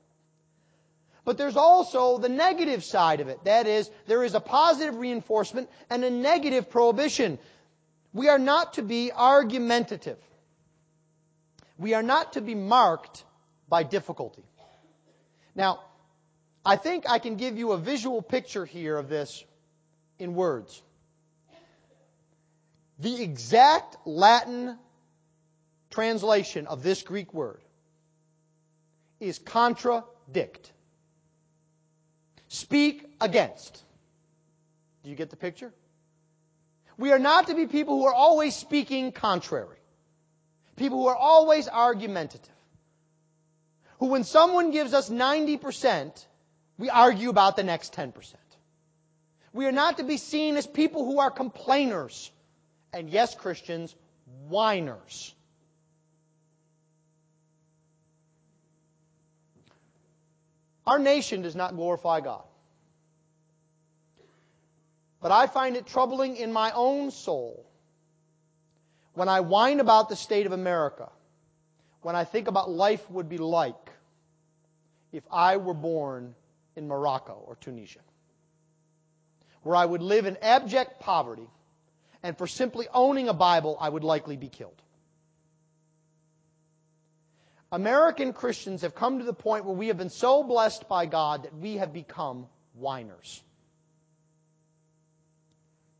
But 1.24 1.38
there's 1.38 1.56
also 1.56 2.18
the 2.18 2.28
negative 2.28 2.84
side 2.84 3.22
of 3.22 3.30
it. 3.30 3.46
That 3.46 3.66
is, 3.66 3.90
there 4.08 4.26
is 4.26 4.36
a 4.36 4.42
positive 4.42 4.98
reinforcement 4.98 5.70
and 5.90 6.04
a 6.04 6.10
negative 6.10 6.70
prohibition. 6.70 7.40
We 8.14 8.28
are 8.28 8.40
not 8.40 8.74
to 8.74 8.82
be 8.82 9.14
argumentative. 9.14 10.18
We 11.78 11.94
are 11.94 12.04
not 12.04 12.34
to 12.34 12.42
be 12.42 12.56
marked 12.56 13.24
by 13.70 13.84
difficulty. 13.84 14.44
Now, 15.56 15.80
I 16.66 16.76
think 16.76 17.10
I 17.10 17.20
can 17.20 17.38
give 17.38 17.58
you 17.58 17.72
a 17.72 17.78
visual 17.78 18.22
picture 18.22 18.66
here 18.66 18.98
of 18.98 19.08
this 19.08 19.46
in 20.18 20.36
words. 20.36 20.82
The 23.00 23.24
exact 23.24 23.96
Latin 24.06 24.78
translation 25.90 26.68
of 26.68 26.84
this 26.84 27.04
Greek 27.04 27.34
word 27.34 27.62
is 29.20 29.40
contradict. 29.40 30.72
Speak 32.48 33.06
against. 33.22 33.84
Do 35.04 35.10
you 35.10 35.16
get 35.16 35.30
the 35.30 35.36
picture? 35.36 35.74
We 36.98 37.12
are 37.12 37.20
not 37.20 37.48
to 37.48 37.56
be 37.56 37.66
people 37.66 38.00
who 38.00 38.06
are 38.06 38.14
always 38.14 38.56
speaking 38.56 39.12
contrary. 39.12 39.78
People 40.76 41.00
who 41.00 41.08
are 41.08 41.16
always 41.16 41.68
argumentative. 41.68 42.50
Who, 44.00 44.08
when 44.08 44.24
someone 44.24 44.72
gives 44.72 44.94
us 44.94 45.10
90%, 45.10 46.26
we 46.78 46.90
argue 46.90 47.30
about 47.30 47.56
the 47.56 47.64
next 47.64 47.94
10%. 47.94 48.14
We 49.52 49.66
are 49.66 49.72
not 49.72 49.98
to 49.98 50.04
be 50.04 50.18
seen 50.18 50.58
as 50.58 50.68
people 50.68 51.06
who 51.06 51.20
are 51.20 51.32
complainers. 51.32 52.32
And 52.94 53.10
yes, 53.10 53.36
Christians, 53.36 53.94
whiners. 54.48 55.34
Our 60.90 60.98
nation 60.98 61.44
does 61.44 61.56
not 61.56 61.76
glorify 61.76 62.20
God. 62.20 62.42
But 65.22 65.32
I 65.32 65.46
find 65.46 65.76
it 65.76 65.86
troubling 65.86 66.36
in 66.36 66.52
my 66.52 66.72
own 66.72 67.12
soul 67.12 67.64
when 69.14 69.30
I 69.30 69.42
whine 69.42 69.82
about 69.82 70.10
the 70.10 70.16
state 70.16 70.48
of 70.48 70.52
America, 70.52 71.10
when 72.02 72.16
I 72.16 72.24
think 72.24 72.48
about 72.48 72.72
life 72.72 73.08
would 73.12 73.30
be 73.30 73.38
like 73.38 73.92
if 75.12 75.24
I 75.32 75.58
were 75.58 75.76
born 75.76 76.34
in 76.76 76.88
Morocco 76.88 77.44
or 77.46 77.56
Tunisia, 77.58 78.00
where 79.62 79.76
I 79.76 79.86
would 79.86 80.02
live 80.02 80.26
in 80.26 80.38
abject 80.42 81.00
poverty, 81.00 81.48
and 82.24 82.36
for 82.36 82.48
simply 82.48 82.88
owning 82.92 83.28
a 83.28 83.34
Bible, 83.34 83.78
I 83.80 83.90
would 83.90 84.04
likely 84.04 84.38
be 84.38 84.50
killed. 84.50 84.82
American 87.72 88.34
Christians 88.34 88.82
have 88.82 88.96
come 88.96 89.20
to 89.20 89.26
the 89.26 89.34
point 89.34 89.66
where 89.66 89.76
we 89.76 89.88
have 89.88 89.98
been 89.98 90.10
so 90.10 90.44
blessed 90.44 90.88
by 90.90 91.06
God 91.06 91.44
that 91.44 91.56
we 91.56 91.78
have 91.78 91.94
become 91.94 92.48
whiners. 92.74 93.42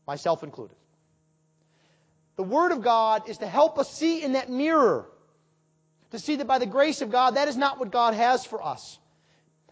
Myself 0.06 0.42
included. 0.42 0.76
The 2.36 2.42
Word 2.42 2.72
of 2.72 2.82
God 2.82 3.28
is 3.28 3.38
to 3.38 3.46
help 3.46 3.78
us 3.78 3.92
see 3.92 4.22
in 4.22 4.32
that 4.32 4.50
mirror, 4.50 5.06
to 6.10 6.18
see 6.18 6.36
that 6.36 6.46
by 6.46 6.58
the 6.58 6.66
grace 6.66 7.02
of 7.02 7.12
God, 7.12 7.36
that 7.36 7.48
is 7.48 7.56
not 7.56 7.78
what 7.78 7.92
God 7.92 8.14
has 8.14 8.44
for 8.44 8.64
us. 8.64 8.98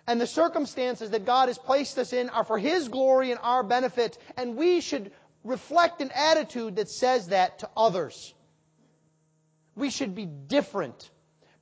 And 0.07 0.21
the 0.21 0.27
circumstances 0.27 1.11
that 1.11 1.25
God 1.27 1.49
has 1.49 1.59
placed 1.59 1.99
us 1.99 2.13
in 2.13 2.29
are 2.31 2.45
for 2.45 2.59
His 2.59 2.89
glory 2.89 3.33
and 3.33 3.41
our 3.43 3.65
benefit, 3.65 4.17
and 4.37 4.57
we 4.57 4.81
should 4.81 5.11
reflect 5.45 6.01
an 6.01 6.11
attitude 6.15 6.77
that 6.77 6.89
says 6.89 7.29
that 7.29 7.59
to 7.61 7.71
others. 7.77 8.33
We 9.75 9.91
should 9.91 10.15
be 10.15 10.27
different. 10.27 11.11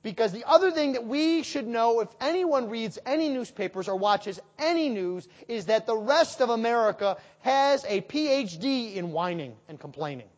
Because 0.07 0.31
the 0.31 0.45
other 0.47 0.71
thing 0.71 0.93
that 0.93 1.05
we 1.05 1.43
should 1.43 1.67
know 1.67 1.99
if 1.99 2.07
anyone 2.21 2.69
reads 2.69 2.97
any 3.05 3.27
newspapers 3.27 3.89
or 3.89 3.97
watches 3.97 4.39
any 4.57 4.87
news 4.87 5.27
is 5.49 5.65
that 5.65 5.85
the 5.85 5.97
rest 5.97 6.39
of 6.39 6.49
America 6.49 7.17
has 7.41 7.83
a 7.83 7.99
PhD 7.99 8.95
in 8.95 9.11
whining 9.11 9.57
and 9.67 9.77
complaining. 9.77 10.29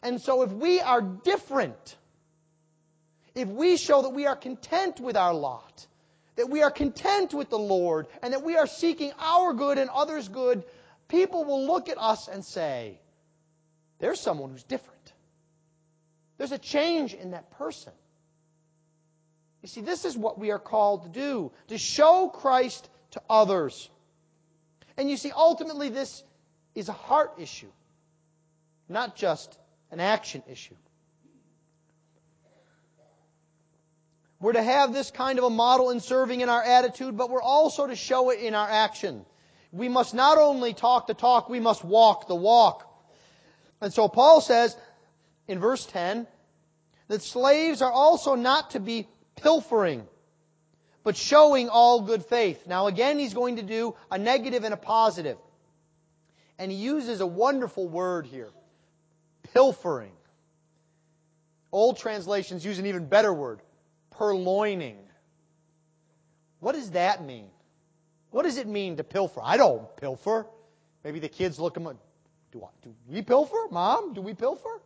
And 0.00 0.20
so 0.20 0.42
if 0.42 0.52
we 0.52 0.80
are 0.80 1.00
different, 1.00 1.96
if 3.34 3.48
we 3.48 3.76
show 3.76 4.02
that 4.02 4.10
we 4.10 4.26
are 4.26 4.36
content 4.36 5.00
with 5.00 5.16
our 5.16 5.34
lot, 5.34 5.84
that 6.36 6.48
we 6.48 6.62
are 6.62 6.70
content 6.70 7.34
with 7.34 7.50
the 7.50 7.58
Lord, 7.58 8.06
and 8.22 8.32
that 8.32 8.44
we 8.44 8.56
are 8.56 8.68
seeking 8.68 9.10
our 9.18 9.54
good 9.54 9.76
and 9.76 9.90
others' 9.90 10.28
good, 10.28 10.62
people 11.08 11.44
will 11.44 11.66
look 11.66 11.88
at 11.88 11.98
us 11.98 12.28
and 12.28 12.44
say, 12.44 13.00
there's 13.98 14.20
someone 14.20 14.52
who's 14.52 14.62
different. 14.62 15.12
There's 16.38 16.52
a 16.52 16.58
change 16.58 17.12
in 17.12 17.32
that 17.32 17.50
person. 17.58 17.92
You 19.62 19.68
see, 19.68 19.80
this 19.80 20.04
is 20.04 20.16
what 20.16 20.38
we 20.38 20.50
are 20.50 20.58
called 20.58 21.02
to 21.02 21.08
do 21.08 21.52
to 21.68 21.78
show 21.78 22.28
Christ 22.28 22.88
to 23.12 23.22
others. 23.28 23.90
And 24.96 25.10
you 25.10 25.16
see, 25.16 25.32
ultimately, 25.34 25.88
this 25.88 26.22
is 26.74 26.88
a 26.88 26.92
heart 26.92 27.34
issue, 27.38 27.70
not 28.88 29.16
just 29.16 29.58
an 29.90 30.00
action 30.00 30.42
issue. 30.48 30.74
We're 34.40 34.54
to 34.54 34.62
have 34.62 34.94
this 34.94 35.10
kind 35.10 35.38
of 35.38 35.44
a 35.44 35.50
model 35.50 35.90
in 35.90 36.00
serving 36.00 36.40
in 36.40 36.48
our 36.48 36.62
attitude, 36.62 37.16
but 37.16 37.28
we're 37.28 37.42
also 37.42 37.86
to 37.86 37.94
show 37.94 38.30
it 38.30 38.40
in 38.40 38.54
our 38.54 38.68
action. 38.68 39.26
We 39.70 39.88
must 39.88 40.14
not 40.14 40.38
only 40.38 40.72
talk 40.72 41.06
the 41.06 41.14
talk, 41.14 41.50
we 41.50 41.60
must 41.60 41.84
walk 41.84 42.26
the 42.26 42.34
walk. 42.34 42.86
And 43.82 43.92
so 43.92 44.08
Paul 44.08 44.40
says 44.40 44.74
in 45.46 45.58
verse 45.58 45.84
10 45.86 46.26
that 47.08 47.22
slaves 47.22 47.82
are 47.82 47.92
also 47.92 48.34
not 48.34 48.70
to 48.70 48.80
be 48.80 49.06
pilfering, 49.42 50.06
but 51.02 51.16
showing 51.16 51.68
all 51.68 52.02
good 52.02 52.24
faith. 52.24 52.66
Now 52.66 52.86
again, 52.86 53.18
he's 53.18 53.34
going 53.34 53.56
to 53.56 53.62
do 53.62 53.94
a 54.10 54.18
negative 54.18 54.64
and 54.64 54.74
a 54.74 54.76
positive. 54.76 55.38
And 56.58 56.70
he 56.70 56.76
uses 56.76 57.20
a 57.20 57.26
wonderful 57.26 57.88
word 57.88 58.26
here. 58.26 58.50
Pilfering. 59.54 60.12
Old 61.72 61.98
translations 61.98 62.64
use 62.64 62.78
an 62.78 62.86
even 62.86 63.06
better 63.06 63.32
word 63.32 63.60
purloining. 64.10 64.98
What 66.58 66.74
does 66.74 66.90
that 66.90 67.24
mean? 67.24 67.48
What 68.30 68.42
does 68.42 68.58
it 68.58 68.68
mean 68.68 68.98
to 68.98 69.04
pilfer? 69.04 69.40
I 69.42 69.56
don't 69.56 69.96
pilfer. 69.96 70.46
Maybe 71.02 71.18
the 71.18 71.28
kids 71.28 71.58
look 71.58 71.76
at 71.76 71.82
me, 71.82 71.92
do, 72.52 72.62
I, 72.62 72.68
do 72.82 72.94
we 73.08 73.22
pilfer? 73.22 73.56
Mom, 73.70 74.12
do 74.12 74.20
we 74.20 74.34
pilfer? 74.34 74.80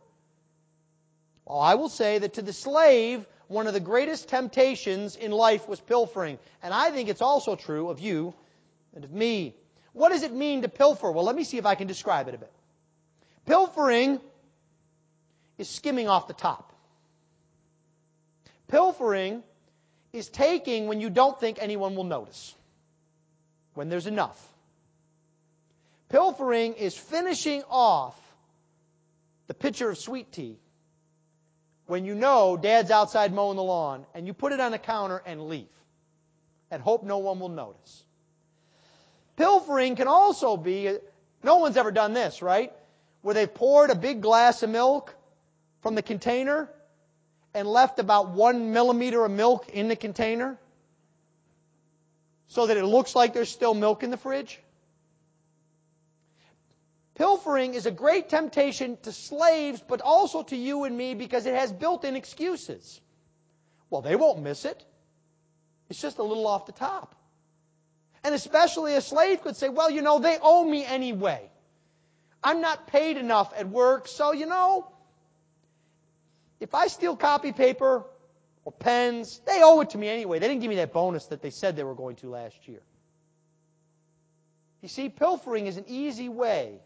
Well, 1.45 1.59
I 1.59 1.75
will 1.75 1.89
say 1.89 2.19
that 2.19 2.35
to 2.35 2.41
the 2.41 2.53
slave, 2.53 3.25
one 3.47 3.67
of 3.67 3.73
the 3.73 3.79
greatest 3.79 4.29
temptations 4.29 5.15
in 5.15 5.31
life 5.31 5.67
was 5.67 5.79
pilfering. 5.79 6.39
And 6.63 6.73
I 6.73 6.91
think 6.91 7.09
it's 7.09 7.21
also 7.21 7.55
true 7.55 7.89
of 7.89 7.99
you 7.99 8.33
and 8.93 9.03
of 9.03 9.11
me. 9.11 9.55
What 9.93 10.09
does 10.09 10.23
it 10.23 10.33
mean 10.33 10.63
to 10.63 10.69
pilfer? 10.69 11.11
Well, 11.11 11.23
let 11.23 11.35
me 11.35 11.43
see 11.43 11.57
if 11.57 11.65
I 11.65 11.75
can 11.75 11.87
describe 11.87 12.27
it 12.27 12.35
a 12.35 12.37
bit. 12.37 12.51
Pilfering 13.45 14.19
is 15.57 15.69
skimming 15.69 16.09
off 16.09 16.27
the 16.27 16.33
top. 16.33 16.73
Pilfering 18.67 19.43
is 20.11 20.27
taking 20.29 20.87
when 20.87 20.99
you 20.99 21.09
don't 21.09 21.39
think 21.39 21.59
anyone 21.61 21.95
will 21.95 22.03
notice, 22.03 22.53
when 23.73 23.89
there's 23.89 24.07
enough. 24.07 24.41
Pilfering 26.09 26.73
is 26.73 26.97
finishing 26.97 27.63
off 27.69 28.19
the 29.47 29.53
pitcher 29.53 29.89
of 29.89 29.97
sweet 29.97 30.31
tea 30.31 30.57
when 31.87 32.05
you 32.05 32.15
know 32.15 32.57
dad's 32.57 32.91
outside 32.91 33.33
mowing 33.33 33.57
the 33.57 33.63
lawn 33.63 34.05
and 34.13 34.25
you 34.27 34.33
put 34.33 34.51
it 34.51 34.59
on 34.59 34.71
the 34.71 34.77
counter 34.77 35.21
and 35.25 35.47
leave 35.47 35.67
and 36.71 36.81
hope 36.81 37.03
no 37.03 37.19
one 37.19 37.39
will 37.39 37.49
notice. 37.49 38.03
Pilfering 39.37 39.95
can 39.95 40.07
also 40.07 40.57
be, 40.57 40.97
no 41.43 41.57
one's 41.57 41.77
ever 41.77 41.91
done 41.91 42.13
this, 42.13 42.41
right? 42.41 42.71
Where 43.21 43.33
they've 43.33 43.53
poured 43.53 43.89
a 43.89 43.95
big 43.95 44.21
glass 44.21 44.63
of 44.63 44.69
milk 44.69 45.15
from 45.81 45.95
the 45.95 46.01
container 46.01 46.69
and 47.53 47.67
left 47.67 47.99
about 47.99 48.29
one 48.29 48.71
millimeter 48.71 49.23
of 49.23 49.31
milk 49.31 49.69
in 49.69 49.87
the 49.87 49.95
container 49.95 50.57
so 52.47 52.67
that 52.67 52.77
it 52.77 52.85
looks 52.85 53.15
like 53.15 53.33
there's 53.33 53.49
still 53.49 53.73
milk 53.73 54.03
in 54.03 54.09
the 54.09 54.17
fridge? 54.17 54.59
Pilfering 57.15 57.75
is 57.75 57.85
a 57.85 57.91
great 57.91 58.27
temptation 58.27 58.97
to 59.03 59.11
slaves, 59.13 59.81
but 59.87 60.01
also 60.01 60.43
to 60.43 60.55
you 60.55 60.83
and 60.83 60.97
me 60.97 61.15
because 61.15 61.45
it 61.45 61.55
has 61.55 61.71
built 61.71 62.03
in 62.03 62.15
excuses. 62.15 62.99
Well, 63.89 64.01
they 64.01 64.17
won't 64.17 64.41
miss 64.43 64.65
it. 64.65 64.83
It's 65.89 66.01
just 66.01 66.17
a 66.17 66.23
little 66.23 66.45
off 66.45 66.65
the 66.65 66.73
top. 66.73 67.15
And 68.23 68.35
especially 68.35 68.95
a 68.95 69.01
slave 69.01 69.43
could 69.43 69.55
say, 69.55 69.69
well, 69.69 69.89
you 69.89 70.01
know, 70.01 70.19
they 70.19 70.37
owe 70.41 70.65
me 70.65 70.83
anyway. 70.83 71.49
I'm 72.43 72.59
not 72.59 72.87
paid 72.87 73.17
enough 73.17 73.53
at 73.57 73.69
work, 73.69 74.07
so, 74.07 74.33
you 74.33 74.45
know, 74.45 74.91
if 76.59 76.75
I 76.75 76.87
steal 76.87 77.15
copy 77.15 77.53
paper 77.53 78.03
or 78.65 78.71
pens, 78.71 79.39
they 79.45 79.61
owe 79.63 79.79
it 79.81 79.91
to 79.91 79.97
me 79.97 80.09
anyway. 80.09 80.39
They 80.39 80.47
didn't 80.47 80.61
give 80.61 80.69
me 80.69 80.77
that 80.77 80.91
bonus 80.91 81.25
that 81.27 81.41
they 81.41 81.49
said 81.49 81.75
they 81.75 81.83
were 81.83 81.95
going 81.95 82.17
to 82.17 82.29
last 82.29 82.67
year. 82.67 82.81
You 84.81 84.89
see, 84.89 85.09
pilfering 85.09 85.67
is 85.67 85.77
an 85.77 85.85
easy 85.87 86.29
way 86.29 86.79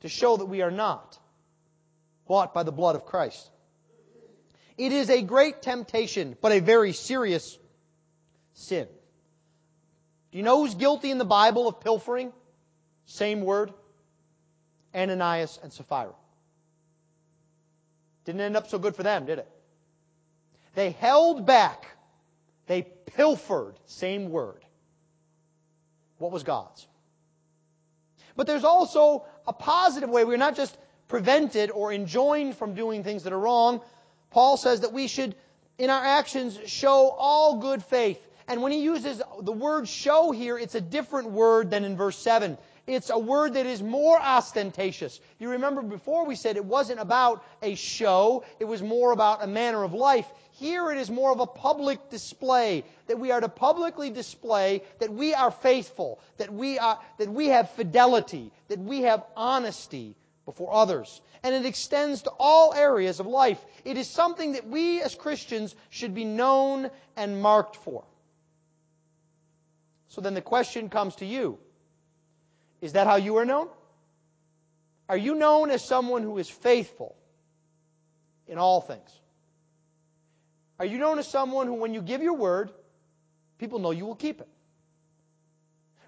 to 0.00 0.08
show 0.08 0.36
that 0.36 0.46
we 0.46 0.62
are 0.62 0.70
not 0.70 1.18
bought 2.26 2.54
by 2.54 2.62
the 2.62 2.72
blood 2.72 2.96
of 2.96 3.04
Christ. 3.04 3.48
It 4.78 4.92
is 4.92 5.10
a 5.10 5.20
great 5.20 5.62
temptation, 5.62 6.36
but 6.40 6.52
a 6.52 6.60
very 6.60 6.92
serious 6.92 7.58
sin. 8.54 8.88
Do 10.32 10.38
you 10.38 10.44
know 10.44 10.62
who's 10.62 10.74
guilty 10.74 11.10
in 11.10 11.18
the 11.18 11.24
Bible 11.24 11.68
of 11.68 11.80
pilfering? 11.80 12.32
Same 13.06 13.42
word. 13.42 13.72
Ananias 14.94 15.58
and 15.62 15.72
Sapphira. 15.72 16.14
Didn't 18.24 18.40
end 18.40 18.56
up 18.56 18.68
so 18.68 18.78
good 18.78 18.94
for 18.94 19.02
them, 19.02 19.26
did 19.26 19.38
it? 19.38 19.48
They 20.74 20.90
held 20.92 21.46
back. 21.46 21.86
They 22.66 22.82
pilfered. 22.82 23.76
Same 23.86 24.30
word. 24.30 24.64
What 26.18 26.32
was 26.32 26.42
God's? 26.42 26.86
But 28.36 28.46
there's 28.46 28.64
also 28.64 29.24
a 29.50 29.52
positive 29.52 30.08
way. 30.08 30.24
We're 30.24 30.36
not 30.36 30.54
just 30.54 30.76
prevented 31.08 31.72
or 31.72 31.92
enjoined 31.92 32.56
from 32.56 32.74
doing 32.74 33.02
things 33.02 33.24
that 33.24 33.32
are 33.32 33.38
wrong. 33.38 33.80
Paul 34.30 34.56
says 34.56 34.82
that 34.82 34.92
we 34.92 35.08
should, 35.08 35.34
in 35.76 35.90
our 35.90 36.04
actions, 36.04 36.56
show 36.66 37.08
all 37.10 37.58
good 37.58 37.82
faith. 37.82 38.24
And 38.46 38.62
when 38.62 38.70
he 38.70 38.78
uses 38.78 39.20
the 39.42 39.52
word 39.52 39.88
show 39.88 40.30
here, 40.30 40.56
it's 40.56 40.76
a 40.76 40.80
different 40.80 41.32
word 41.32 41.68
than 41.70 41.84
in 41.84 41.96
verse 41.96 42.16
7. 42.18 42.58
It's 42.86 43.10
a 43.10 43.18
word 43.18 43.54
that 43.54 43.66
is 43.66 43.82
more 43.82 44.20
ostentatious. 44.20 45.20
You 45.40 45.50
remember 45.50 45.82
before 45.82 46.26
we 46.26 46.36
said 46.36 46.56
it 46.56 46.64
wasn't 46.64 47.00
about 47.00 47.44
a 47.60 47.74
show, 47.74 48.44
it 48.60 48.66
was 48.66 48.82
more 48.82 49.10
about 49.10 49.42
a 49.42 49.48
manner 49.48 49.82
of 49.82 49.94
life. 49.94 50.26
Here 50.60 50.92
it 50.92 50.98
is 50.98 51.10
more 51.10 51.32
of 51.32 51.40
a 51.40 51.46
public 51.46 52.10
display, 52.10 52.84
that 53.06 53.18
we 53.18 53.30
are 53.30 53.40
to 53.40 53.48
publicly 53.48 54.10
display 54.10 54.82
that 54.98 55.10
we 55.10 55.32
are 55.32 55.50
faithful, 55.50 56.20
that 56.36 56.52
we, 56.52 56.78
are, 56.78 56.98
that 57.16 57.30
we 57.30 57.46
have 57.46 57.70
fidelity, 57.70 58.52
that 58.68 58.78
we 58.78 59.00
have 59.02 59.24
honesty 59.34 60.14
before 60.44 60.70
others. 60.74 61.22
And 61.42 61.54
it 61.54 61.64
extends 61.64 62.22
to 62.22 62.30
all 62.38 62.74
areas 62.74 63.20
of 63.20 63.26
life. 63.26 63.58
It 63.86 63.96
is 63.96 64.06
something 64.06 64.52
that 64.52 64.66
we 64.66 65.00
as 65.00 65.14
Christians 65.14 65.74
should 65.88 66.14
be 66.14 66.26
known 66.26 66.90
and 67.16 67.40
marked 67.40 67.76
for. 67.76 68.04
So 70.08 70.20
then 70.20 70.34
the 70.34 70.42
question 70.42 70.90
comes 70.90 71.16
to 71.16 71.24
you 71.24 71.56
Is 72.82 72.92
that 72.92 73.06
how 73.06 73.16
you 73.16 73.38
are 73.38 73.46
known? 73.46 73.68
Are 75.08 75.16
you 75.16 75.34
known 75.36 75.70
as 75.70 75.82
someone 75.82 76.22
who 76.22 76.36
is 76.36 76.50
faithful 76.50 77.16
in 78.46 78.58
all 78.58 78.82
things? 78.82 79.19
Are 80.80 80.86
you 80.86 80.96
known 80.96 81.18
as 81.18 81.28
someone 81.28 81.66
who, 81.66 81.74
when 81.74 81.92
you 81.92 82.00
give 82.00 82.22
your 82.22 82.32
word, 82.32 82.70
people 83.58 83.80
know 83.80 83.90
you 83.90 84.06
will 84.06 84.14
keep 84.14 84.40
it? 84.40 84.48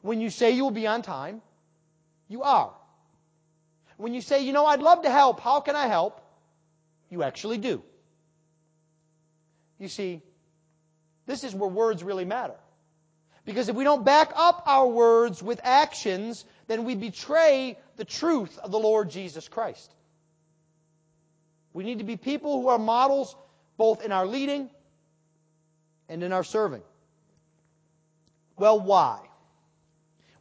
When 0.00 0.22
you 0.22 0.30
say 0.30 0.52
you 0.52 0.64
will 0.64 0.70
be 0.70 0.86
on 0.86 1.02
time, 1.02 1.42
you 2.26 2.42
are. 2.42 2.72
When 3.98 4.14
you 4.14 4.22
say, 4.22 4.44
you 4.44 4.54
know, 4.54 4.64
I'd 4.64 4.80
love 4.80 5.02
to 5.02 5.10
help, 5.10 5.40
how 5.40 5.60
can 5.60 5.76
I 5.76 5.88
help? 5.88 6.22
You 7.10 7.22
actually 7.22 7.58
do. 7.58 7.82
You 9.78 9.88
see, 9.88 10.22
this 11.26 11.44
is 11.44 11.54
where 11.54 11.68
words 11.68 12.02
really 12.02 12.24
matter. 12.24 12.56
Because 13.44 13.68
if 13.68 13.76
we 13.76 13.84
don't 13.84 14.06
back 14.06 14.32
up 14.34 14.62
our 14.64 14.88
words 14.88 15.42
with 15.42 15.60
actions, 15.62 16.46
then 16.66 16.84
we 16.84 16.94
betray 16.94 17.78
the 17.96 18.06
truth 18.06 18.58
of 18.58 18.70
the 18.70 18.78
Lord 18.78 19.10
Jesus 19.10 19.48
Christ. 19.48 19.92
We 21.74 21.84
need 21.84 21.98
to 21.98 22.04
be 22.04 22.16
people 22.16 22.62
who 22.62 22.68
are 22.68 22.78
models 22.78 23.36
both 23.76 24.04
in 24.04 24.12
our 24.12 24.26
leading 24.26 24.70
and 26.08 26.22
in 26.22 26.32
our 26.32 26.44
serving. 26.44 26.82
Well, 28.56 28.80
why? 28.80 29.20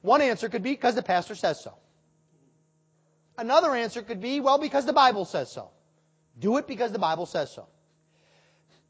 One 0.01 0.21
answer 0.21 0.49
could 0.49 0.63
be 0.63 0.71
because 0.71 0.95
the 0.95 1.03
pastor 1.03 1.35
says 1.35 1.61
so. 1.61 1.73
Another 3.37 3.73
answer 3.73 4.01
could 4.01 4.21
be, 4.21 4.39
well, 4.39 4.57
because 4.57 4.85
the 4.85 4.93
Bible 4.93 5.25
says 5.25 5.51
so. 5.51 5.69
Do 6.37 6.57
it 6.57 6.67
because 6.67 6.91
the 6.91 6.99
Bible 6.99 7.25
says 7.25 7.51
so. 7.51 7.67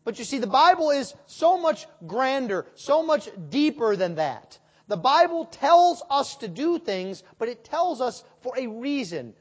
But 0.04 0.18
you 0.18 0.26
see, 0.26 0.40
the 0.40 0.48
Bible 0.48 0.90
is 0.90 1.14
so 1.28 1.58
much 1.58 1.86
grander, 2.08 2.66
so 2.76 3.04
much 3.04 3.30
deeper 3.50 3.96
than 3.96 4.16
that. 4.16 4.58
The 4.88 4.98
Bible 4.98 5.46
tells 5.46 6.02
us 6.10 6.38
to 6.38 6.48
do 6.48 6.80
things, 6.80 7.24
but 7.38 7.50
it 7.50 7.64
tells 7.64 8.02
us 8.02 8.24
for 8.42 8.58
a 8.58 8.68
reason. 8.68 9.34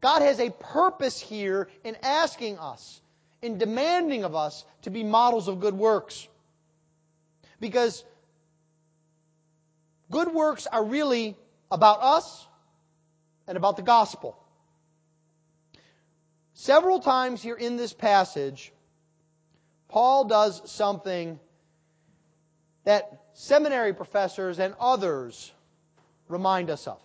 God 0.00 0.22
has 0.22 0.40
a 0.40 0.50
purpose 0.50 1.20
here 1.20 1.68
in 1.84 1.96
asking 2.02 2.58
us, 2.58 3.01
in 3.42 3.58
demanding 3.58 4.24
of 4.24 4.34
us 4.34 4.64
to 4.82 4.90
be 4.90 5.02
models 5.02 5.48
of 5.48 5.60
good 5.60 5.74
works. 5.74 6.26
Because 7.60 8.04
good 10.10 10.32
works 10.32 10.66
are 10.66 10.84
really 10.84 11.36
about 11.70 12.00
us 12.00 12.46
and 13.46 13.56
about 13.56 13.76
the 13.76 13.82
gospel. 13.82 14.38
Several 16.54 17.00
times 17.00 17.42
here 17.42 17.56
in 17.56 17.76
this 17.76 17.92
passage, 17.92 18.72
Paul 19.88 20.24
does 20.24 20.70
something 20.70 21.40
that 22.84 23.22
seminary 23.34 23.92
professors 23.92 24.58
and 24.58 24.74
others 24.78 25.52
remind 26.28 26.70
us 26.70 26.86
of. 26.86 27.00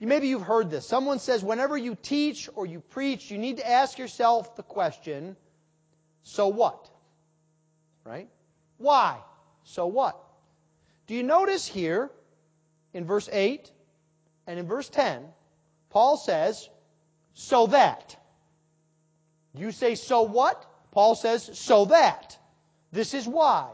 Maybe 0.00 0.28
you've 0.28 0.42
heard 0.42 0.70
this. 0.70 0.86
Someone 0.86 1.18
says 1.18 1.42
whenever 1.42 1.78
you 1.78 1.96
teach 2.00 2.50
or 2.54 2.66
you 2.66 2.80
preach, 2.80 3.30
you 3.30 3.38
need 3.38 3.56
to 3.56 3.68
ask 3.68 3.98
yourself 3.98 4.54
the 4.56 4.62
question, 4.62 5.36
so 6.24 6.48
what? 6.48 6.90
Right? 8.04 8.28
Why? 8.78 9.18
So 9.64 9.86
what? 9.86 10.20
Do 11.06 11.14
you 11.14 11.22
notice 11.22 11.66
here 11.66 12.10
in 12.92 13.04
verse 13.04 13.28
8 13.30 13.70
and 14.46 14.58
in 14.58 14.66
verse 14.66 14.88
10, 14.88 15.22
Paul 15.90 16.16
says, 16.16 16.68
so 17.34 17.68
that. 17.68 18.16
You 19.54 19.70
say, 19.70 19.94
so 19.94 20.22
what? 20.22 20.64
Paul 20.90 21.14
says, 21.14 21.50
so 21.54 21.86
that. 21.86 22.38
This 22.90 23.14
is 23.14 23.26
why. 23.26 23.70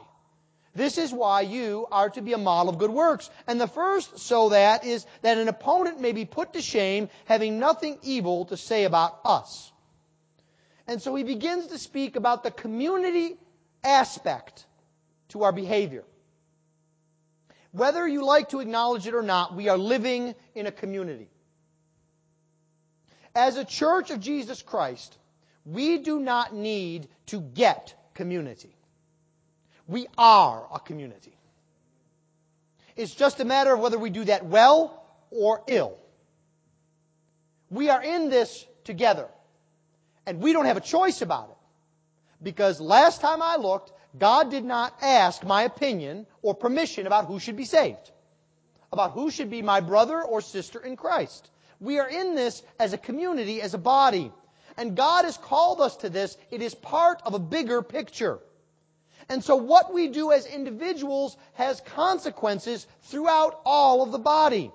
This 0.74 0.98
is 0.98 1.12
why 1.12 1.42
you 1.42 1.86
are 1.90 2.10
to 2.10 2.22
be 2.22 2.32
a 2.32 2.38
model 2.38 2.72
of 2.72 2.78
good 2.78 2.90
works. 2.90 3.28
And 3.46 3.60
the 3.60 3.66
first 3.66 4.18
so 4.18 4.50
that 4.50 4.84
is 4.84 5.04
that 5.22 5.38
an 5.38 5.48
opponent 5.48 6.00
may 6.00 6.12
be 6.12 6.24
put 6.24 6.52
to 6.52 6.62
shame, 6.62 7.08
having 7.24 7.58
nothing 7.58 7.98
evil 8.02 8.44
to 8.46 8.56
say 8.56 8.84
about 8.84 9.18
us. 9.24 9.69
And 10.90 11.00
so 11.00 11.14
he 11.14 11.22
begins 11.22 11.68
to 11.68 11.78
speak 11.78 12.16
about 12.16 12.42
the 12.42 12.50
community 12.50 13.38
aspect 13.84 14.66
to 15.28 15.44
our 15.44 15.52
behavior. 15.52 16.02
Whether 17.70 18.08
you 18.08 18.24
like 18.24 18.48
to 18.48 18.58
acknowledge 18.58 19.06
it 19.06 19.14
or 19.14 19.22
not, 19.22 19.54
we 19.54 19.68
are 19.68 19.78
living 19.78 20.34
in 20.52 20.66
a 20.66 20.72
community. 20.72 21.28
As 23.36 23.56
a 23.56 23.64
church 23.64 24.10
of 24.10 24.18
Jesus 24.18 24.62
Christ, 24.62 25.16
we 25.64 25.98
do 25.98 26.18
not 26.18 26.52
need 26.56 27.06
to 27.26 27.40
get 27.40 27.94
community. 28.14 28.74
We 29.86 30.08
are 30.18 30.66
a 30.74 30.80
community. 30.80 31.38
It's 32.96 33.14
just 33.14 33.38
a 33.38 33.44
matter 33.44 33.74
of 33.74 33.78
whether 33.78 33.96
we 33.96 34.10
do 34.10 34.24
that 34.24 34.44
well 34.44 35.06
or 35.30 35.62
ill. 35.68 35.96
We 37.70 37.90
are 37.90 38.02
in 38.02 38.28
this 38.28 38.66
together. 38.82 39.28
And 40.26 40.40
we 40.40 40.52
don't 40.52 40.66
have 40.66 40.76
a 40.76 40.82
choice 40.82 41.22
about 41.22 41.50
it. 41.50 41.56
Because 42.42 42.80
last 42.80 43.20
time 43.20 43.42
I 43.42 43.56
looked, 43.56 43.92
God 44.18 44.50
did 44.50 44.64
not 44.64 44.94
ask 45.02 45.44
my 45.44 45.62
opinion 45.62 46.26
or 46.42 46.54
permission 46.54 47.06
about 47.06 47.26
who 47.26 47.38
should 47.38 47.56
be 47.56 47.64
saved. 47.64 48.10
About 48.92 49.12
who 49.12 49.30
should 49.30 49.50
be 49.50 49.62
my 49.62 49.80
brother 49.80 50.22
or 50.22 50.40
sister 50.40 50.80
in 50.80 50.96
Christ. 50.96 51.48
We 51.78 51.98
are 51.98 52.08
in 52.08 52.34
this 52.34 52.62
as 52.78 52.92
a 52.92 52.98
community, 52.98 53.62
as 53.62 53.74
a 53.74 53.78
body. 53.78 54.32
And 54.76 54.96
God 54.96 55.24
has 55.24 55.36
called 55.36 55.80
us 55.80 55.96
to 55.98 56.10
this. 56.10 56.36
It 56.50 56.62
is 56.62 56.74
part 56.74 57.22
of 57.24 57.34
a 57.34 57.38
bigger 57.38 57.82
picture. 57.82 58.38
And 59.28 59.44
so 59.44 59.56
what 59.56 59.94
we 59.94 60.08
do 60.08 60.32
as 60.32 60.44
individuals 60.44 61.36
has 61.54 61.80
consequences 61.80 62.86
throughout 63.02 63.60
all 63.64 64.02
of 64.02 64.10
the 64.10 64.18
body. 64.18 64.72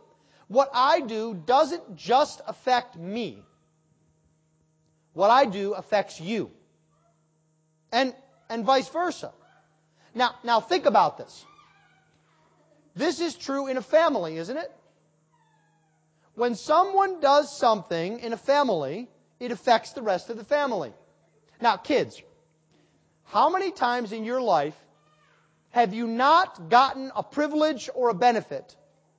What 0.47 0.69
I 0.73 1.01
do 1.01 1.33
doesn't 1.33 1.97
just 1.97 2.41
affect 2.47 2.95
me. 2.95 3.43
What 5.15 5.31
I 5.31 5.45
do 5.45 5.73
affects 5.73 6.19
you. 6.19 6.51
And, 7.91 8.13
and 8.49 8.65
vice 8.65 8.89
versa. 8.89 9.31
Now, 10.13 10.35
now 10.43 10.59
think 10.59 10.85
about 10.85 11.17
this. 11.17 11.45
This 12.95 13.21
is 13.21 13.33
true 13.33 13.67
in 13.67 13.77
a 13.77 13.81
family, 13.81 14.35
isn't 14.37 14.57
it? 14.57 14.71
When 16.35 16.55
someone 16.55 17.21
does 17.21 17.57
something 17.57 18.19
in 18.19 18.33
a 18.33 18.37
family, 18.37 19.07
it 19.39 19.51
affects 19.51 19.93
the 19.93 20.01
rest 20.01 20.29
of 20.29 20.35
the 20.35 20.43
family. 20.43 20.91
Now, 21.61 21.77
kids, 21.77 22.21
how 23.23 23.49
many 23.49 23.71
times 23.71 24.11
in 24.11 24.25
your 24.25 24.41
life 24.41 24.75
have 25.69 25.93
you 25.93 26.07
not 26.07 26.69
gotten 26.69 27.11
a 27.15 27.23
privilege 27.23 27.89
or 27.95 28.09
a 28.09 28.13
benefit 28.13 28.75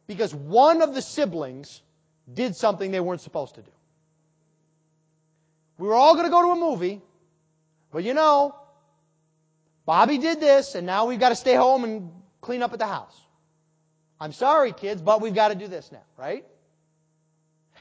because 0.06 0.34
one 0.34 0.82
of 0.82 0.94
the 0.94 1.00
siblings 1.00 1.80
did 2.30 2.54
something 2.54 2.90
they 2.90 3.00
weren't 3.00 3.22
supposed 3.22 3.54
to 3.54 3.62
do? 3.62 3.70
We 5.78 5.86
were 5.86 5.94
all 5.94 6.14
going 6.14 6.26
to 6.26 6.30
go 6.30 6.42
to 6.42 6.50
a 6.50 6.56
movie, 6.56 7.02
but 7.92 8.04
you 8.04 8.14
know, 8.14 8.54
Bobby 9.84 10.18
did 10.18 10.40
this, 10.40 10.74
and 10.74 10.86
now 10.86 11.06
we've 11.06 11.20
got 11.20 11.28
to 11.30 11.36
stay 11.36 11.54
home 11.54 11.84
and 11.84 12.10
clean 12.40 12.62
up 12.62 12.72
at 12.72 12.78
the 12.78 12.86
house. 12.86 13.14
I'm 14.20 14.32
sorry, 14.32 14.72
kids, 14.72 15.02
but 15.02 15.20
we've 15.20 15.34
got 15.34 15.48
to 15.48 15.54
do 15.54 15.68
this 15.68 15.92
now, 15.92 16.02
right? 16.16 16.44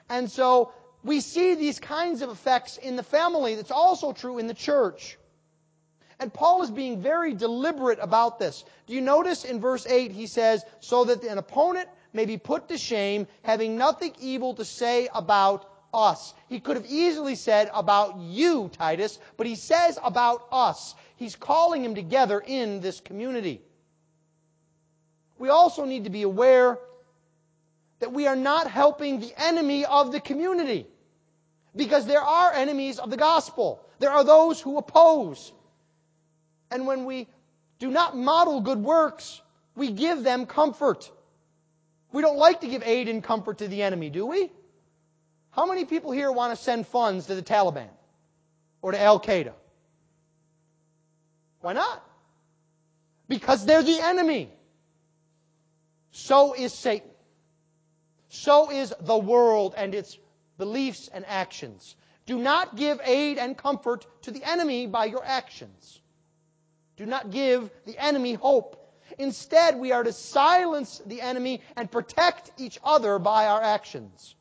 And 0.10 0.30
so 0.30 0.74
we 1.04 1.22
see 1.22 1.56
these 1.56 1.80
kinds 1.80 2.22
of 2.22 2.30
effects 2.30 2.78
in 2.78 2.96
the 2.96 3.04
family. 3.04 3.56
That's 3.56 3.72
also 3.72 4.12
true 4.12 4.38
in 4.38 4.48
the 4.48 4.54
church. 4.54 5.18
And 6.20 6.34
Paul 6.34 6.64
is 6.64 6.72
being 6.72 7.02
very 7.02 7.34
deliberate 7.34 8.00
about 8.02 8.40
this. 8.40 8.64
Do 8.88 8.94
you 8.94 9.02
notice 9.02 9.44
in 9.46 9.60
verse 9.60 9.86
8 9.86 10.12
he 10.12 10.28
says, 10.28 10.64
so 10.80 11.06
that 11.06 11.24
an 11.24 11.38
opponent 11.38 11.90
may 12.14 12.26
be 12.26 12.38
put 12.38 12.70
to 12.70 12.78
shame, 12.78 13.28
having 13.44 13.78
nothing 13.78 14.14
evil 14.20 14.54
to 14.56 14.66
say 14.66 15.10
about 15.14 15.70
us. 15.96 16.34
He 16.50 16.60
could 16.60 16.76
have 16.76 16.86
easily 16.86 17.36
said 17.36 17.70
about 17.74 18.20
you, 18.20 18.70
Titus, 18.74 19.18
but 19.38 19.48
he 19.48 19.56
says 19.56 19.98
about 20.04 20.46
us. 20.52 20.94
He's 21.16 21.36
calling 21.36 21.84
him 21.84 21.96
together 21.96 22.44
in 22.46 22.82
this 22.82 23.00
community. 23.00 23.62
We 25.38 25.50
also 25.50 25.86
need 25.86 26.04
to 26.04 26.10
be 26.10 26.24
aware 26.24 26.78
that 28.00 28.12
we 28.12 28.28
are 28.28 28.36
not 28.36 28.70
helping 28.70 29.20
the 29.20 29.34
enemy 29.38 29.86
of 29.86 30.12
the 30.12 30.20
community. 30.20 30.88
Because 31.76 32.06
there 32.06 32.22
are 32.22 32.54
enemies 32.54 33.00
of 33.00 33.10
the 33.10 33.18
gospel. 33.18 33.82
There 34.00 34.12
are 34.12 34.24
those 34.24 34.62
who 34.62 34.78
oppose. 34.78 35.52
And 36.72 36.88
when 36.88 37.06
we 37.06 37.28
do 37.80 37.90
not 37.90 38.16
model 38.16 38.62
good 38.62 38.82
works, 38.82 39.42
we 39.76 39.92
give 39.92 40.24
them 40.24 40.46
comfort. 40.46 41.12
We 42.12 42.22
don't 42.22 42.38
like 42.38 42.62
to 42.62 42.68
give 42.68 42.84
aid 42.86 43.10
and 43.10 43.24
comfort 43.24 43.58
to 43.58 43.68
the 43.68 43.84
enemy, 43.84 44.10
do 44.10 44.26
we? 44.26 44.52
How 45.56 45.66
many 45.66 45.86
people 45.86 46.12
here 46.12 46.32
want 46.32 46.58
to 46.58 46.62
send 46.62 46.88
funds 46.88 47.28
to 47.28 47.36
the 47.36 47.42
Taliban 47.42 47.90
or 48.82 48.92
to 48.92 49.02
Al 49.02 49.20
Qaeda? 49.20 49.54
Why 51.62 51.74
not? 51.74 52.04
Because 53.28 53.66
they're 53.66 53.84
the 53.84 54.00
enemy. 54.00 54.50
So 56.12 56.54
is 56.54 56.74
Satan. 56.74 57.10
So 58.30 58.72
is 58.72 58.94
the 59.00 59.18
world 59.18 59.74
and 59.78 59.96
its 59.96 60.18
beliefs, 60.58 61.10
and 61.14 61.26
actions. 61.28 61.96
Do 62.26 62.38
not 62.38 62.76
give 62.76 63.00
aid 63.04 63.38
and 63.38 63.58
comfort 63.58 64.06
to 64.24 64.32
the 64.32 64.44
enemy 64.44 64.88
by 64.88 65.06
your 65.06 65.24
actions. 65.24 66.00
Do 66.98 67.06
not 67.06 67.30
give 67.30 67.70
the 67.86 67.98
enemy 67.98 68.34
hope. 68.34 68.82
Instead, 69.18 69.78
we 69.78 69.92
are 69.92 70.04
to 70.04 70.14
silence 70.14 71.02
the 71.06 71.22
enemy 71.22 71.62
and 71.76 71.92
protect 71.92 72.52
each 72.58 72.80
other 72.84 73.20
by 73.20 73.48
our 73.48 73.62
actions. 73.62 74.36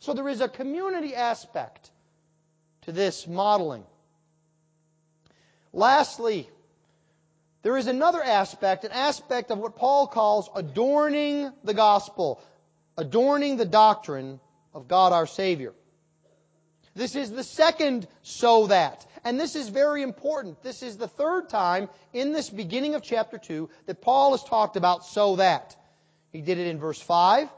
So 0.00 0.14
there 0.14 0.28
is 0.28 0.40
a 0.40 0.48
community 0.48 1.14
aspect 1.14 1.90
to 2.82 2.92
this 2.92 3.26
modeling. 3.26 3.84
Lastly, 5.72 6.48
there 7.62 7.76
is 7.76 7.86
another 7.86 8.22
aspect, 8.22 8.84
an 8.84 8.92
aspect 8.92 9.50
of 9.50 9.58
what 9.58 9.76
Paul 9.76 10.06
calls 10.06 10.48
adorning 10.54 11.52
the 11.64 11.74
gospel, 11.74 12.40
adorning 12.96 13.56
the 13.56 13.66
doctrine 13.66 14.40
of 14.72 14.88
God 14.88 15.12
our 15.12 15.26
Savior. 15.26 15.74
This 16.94 17.14
is 17.14 17.30
the 17.30 17.44
second 17.44 18.08
so 18.22 18.68
that. 18.68 19.06
And 19.24 19.38
this 19.38 19.56
is 19.56 19.68
very 19.68 20.02
important. 20.02 20.62
This 20.62 20.82
is 20.82 20.96
the 20.96 21.08
third 21.08 21.48
time 21.48 21.88
in 22.12 22.32
this 22.32 22.48
beginning 22.48 22.94
of 22.94 23.02
chapter 23.02 23.38
2 23.38 23.68
that 23.86 24.00
Paul 24.00 24.32
has 24.32 24.42
talked 24.44 24.76
about 24.76 25.04
so 25.04 25.36
that. 25.36 25.76
He 26.32 26.40
did 26.40 26.58
it 26.58 26.66
in 26.66 26.78
verse 26.78 27.00
5, 27.00 27.48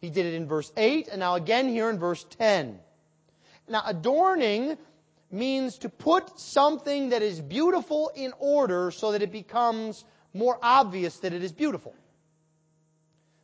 he 0.00 0.10
did 0.10 0.26
it 0.26 0.34
in 0.34 0.46
verse 0.46 0.72
8, 0.76 1.08
and 1.08 1.20
now 1.20 1.34
again 1.34 1.68
here 1.68 1.90
in 1.90 1.98
verse 1.98 2.24
10. 2.38 2.78
Now, 3.68 3.82
adorning 3.84 4.78
means 5.30 5.78
to 5.78 5.88
put 5.88 6.38
something 6.38 7.10
that 7.10 7.22
is 7.22 7.40
beautiful 7.40 8.10
in 8.14 8.32
order 8.38 8.90
so 8.90 9.12
that 9.12 9.22
it 9.22 9.32
becomes 9.32 10.04
more 10.32 10.58
obvious 10.62 11.18
that 11.18 11.32
it 11.32 11.42
is 11.42 11.52
beautiful. 11.52 11.94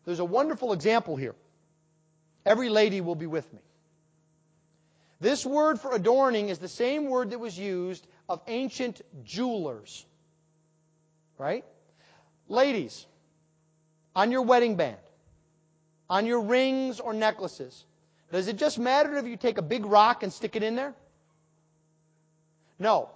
There's 0.05 0.21
a 0.21 0.25
wonderful 0.25 0.73
example 0.73 1.17
here. 1.17 1.35
Every 2.47 2.69
lady 2.69 3.01
will 3.01 3.15
be 3.15 3.27
with 3.27 3.51
me. 3.53 3.61
This 5.21 5.47
word 5.47 5.81
for 5.81 5.95
adorning 5.95 6.51
is 6.51 6.59
the 6.59 6.69
same 6.69 7.09
word 7.09 7.31
that 7.31 7.39
was 7.39 7.59
used 7.59 8.07
of 8.29 8.43
ancient 8.47 9.01
jewelers. 9.25 10.05
Right? 11.39 11.65
Ladies, 12.49 13.07
on 14.15 14.31
your 14.31 14.43
wedding 14.43 14.77
band, 14.77 14.99
on 16.09 16.27
your 16.27 16.41
rings 16.41 17.01
or 17.01 17.13
necklaces, 17.15 17.85
does 18.33 18.49
it 18.49 18.57
just 18.57 18.79
matter 18.79 19.15
if 19.17 19.27
you 19.27 19.37
take 19.37 19.59
a 19.59 19.63
big 19.63 19.87
rock 19.87 20.23
and 20.23 20.33
stick 20.33 20.57
it 20.57 20.63
in 20.63 20.75
there? 20.75 20.95
No. 22.79 23.11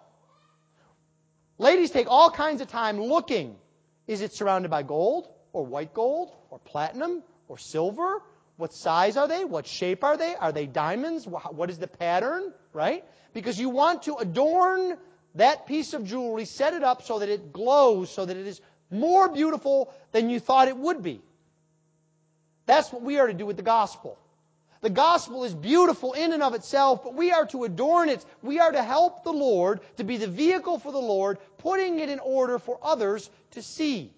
Ladies 1.58 1.90
take 1.90 2.08
all 2.08 2.30
kinds 2.30 2.60
of 2.60 2.68
time 2.68 3.00
looking. 3.00 3.56
Is 4.06 4.20
it 4.20 4.32
surrounded 4.32 4.70
by 4.70 4.82
gold 4.82 5.28
or 5.52 5.66
white 5.66 5.92
gold 5.92 6.32
or 6.50 6.58
platinum 6.58 7.22
or 7.48 7.58
silver? 7.58 8.22
What 8.56 8.72
size 8.72 9.16
are 9.16 9.28
they? 9.28 9.44
What 9.44 9.66
shape 9.66 10.04
are 10.04 10.16
they? 10.16 10.34
Are 10.34 10.52
they 10.52 10.66
diamonds? 10.66 11.26
What 11.26 11.70
is 11.70 11.78
the 11.78 11.86
pattern? 11.86 12.52
Right? 12.72 13.04
Because 13.32 13.58
you 13.58 13.68
want 13.70 14.04
to 14.04 14.16
adorn 14.16 14.96
that 15.34 15.66
piece 15.66 15.94
of 15.94 16.04
jewelry, 16.04 16.44
set 16.44 16.74
it 16.74 16.82
up 16.82 17.02
so 17.02 17.18
that 17.18 17.28
it 17.28 17.52
glows, 17.52 18.10
so 18.10 18.24
that 18.24 18.36
it 18.36 18.46
is 18.46 18.60
more 18.90 19.28
beautiful 19.28 19.92
than 20.12 20.30
you 20.30 20.40
thought 20.40 20.68
it 20.68 20.76
would 20.76 21.02
be. 21.02 21.20
That's 22.68 22.92
what 22.92 23.00
we 23.00 23.18
are 23.18 23.26
to 23.26 23.32
do 23.32 23.46
with 23.46 23.56
the 23.56 23.62
gospel. 23.62 24.18
The 24.82 24.90
gospel 24.90 25.44
is 25.44 25.54
beautiful 25.54 26.12
in 26.12 26.34
and 26.34 26.42
of 26.42 26.52
itself, 26.52 27.02
but 27.02 27.14
we 27.14 27.32
are 27.32 27.46
to 27.46 27.64
adorn 27.64 28.10
it. 28.10 28.22
We 28.42 28.60
are 28.60 28.70
to 28.70 28.82
help 28.82 29.24
the 29.24 29.32
Lord, 29.32 29.80
to 29.96 30.04
be 30.04 30.18
the 30.18 30.26
vehicle 30.26 30.78
for 30.78 30.92
the 30.92 30.98
Lord, 30.98 31.38
putting 31.56 31.98
it 31.98 32.10
in 32.10 32.18
order 32.18 32.58
for 32.58 32.78
others 32.82 33.30
to 33.52 33.62
see. 33.62 34.12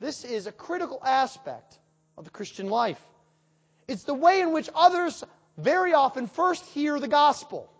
This 0.00 0.24
is 0.24 0.48
a 0.48 0.52
critical 0.52 1.00
aspect 1.02 1.78
of 2.18 2.24
the 2.24 2.30
Christian 2.30 2.68
life. 2.68 3.00
It's 3.86 4.02
the 4.02 4.14
way 4.14 4.40
in 4.40 4.52
which 4.52 4.68
others 4.74 5.22
very 5.56 5.94
often 5.94 6.26
first 6.26 6.64
hear 6.66 6.98
the 6.98 7.06
gospel. 7.06 7.70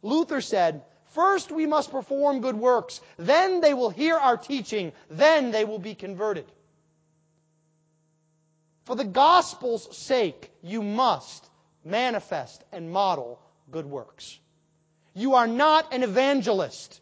Luther 0.00 0.40
said, 0.40 0.82
First 1.10 1.52
we 1.52 1.66
must 1.66 1.90
perform 1.90 2.40
good 2.40 2.56
works, 2.56 3.02
then 3.18 3.60
they 3.60 3.74
will 3.74 3.90
hear 3.90 4.16
our 4.16 4.38
teaching, 4.38 4.92
then 5.10 5.50
they 5.50 5.66
will 5.66 5.78
be 5.78 5.94
converted. 5.94 6.46
For 8.92 8.96
the 8.96 9.04
gospel's 9.04 9.96
sake, 9.96 10.52
you 10.62 10.82
must 10.82 11.48
manifest 11.82 12.62
and 12.72 12.90
model 12.90 13.40
good 13.70 13.86
works. 13.86 14.38
You 15.14 15.36
are 15.36 15.46
not 15.46 15.94
an 15.94 16.02
evangelist 16.02 17.00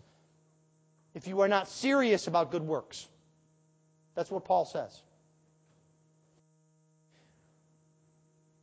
if 1.17 1.27
you 1.27 1.41
are 1.41 1.49
not 1.49 1.69
serious 1.69 2.29
about 2.29 2.53
good 2.53 2.63
works. 2.63 3.09
That's 4.15 4.31
what 4.31 4.45
Paul 4.45 4.67
says. 4.67 4.97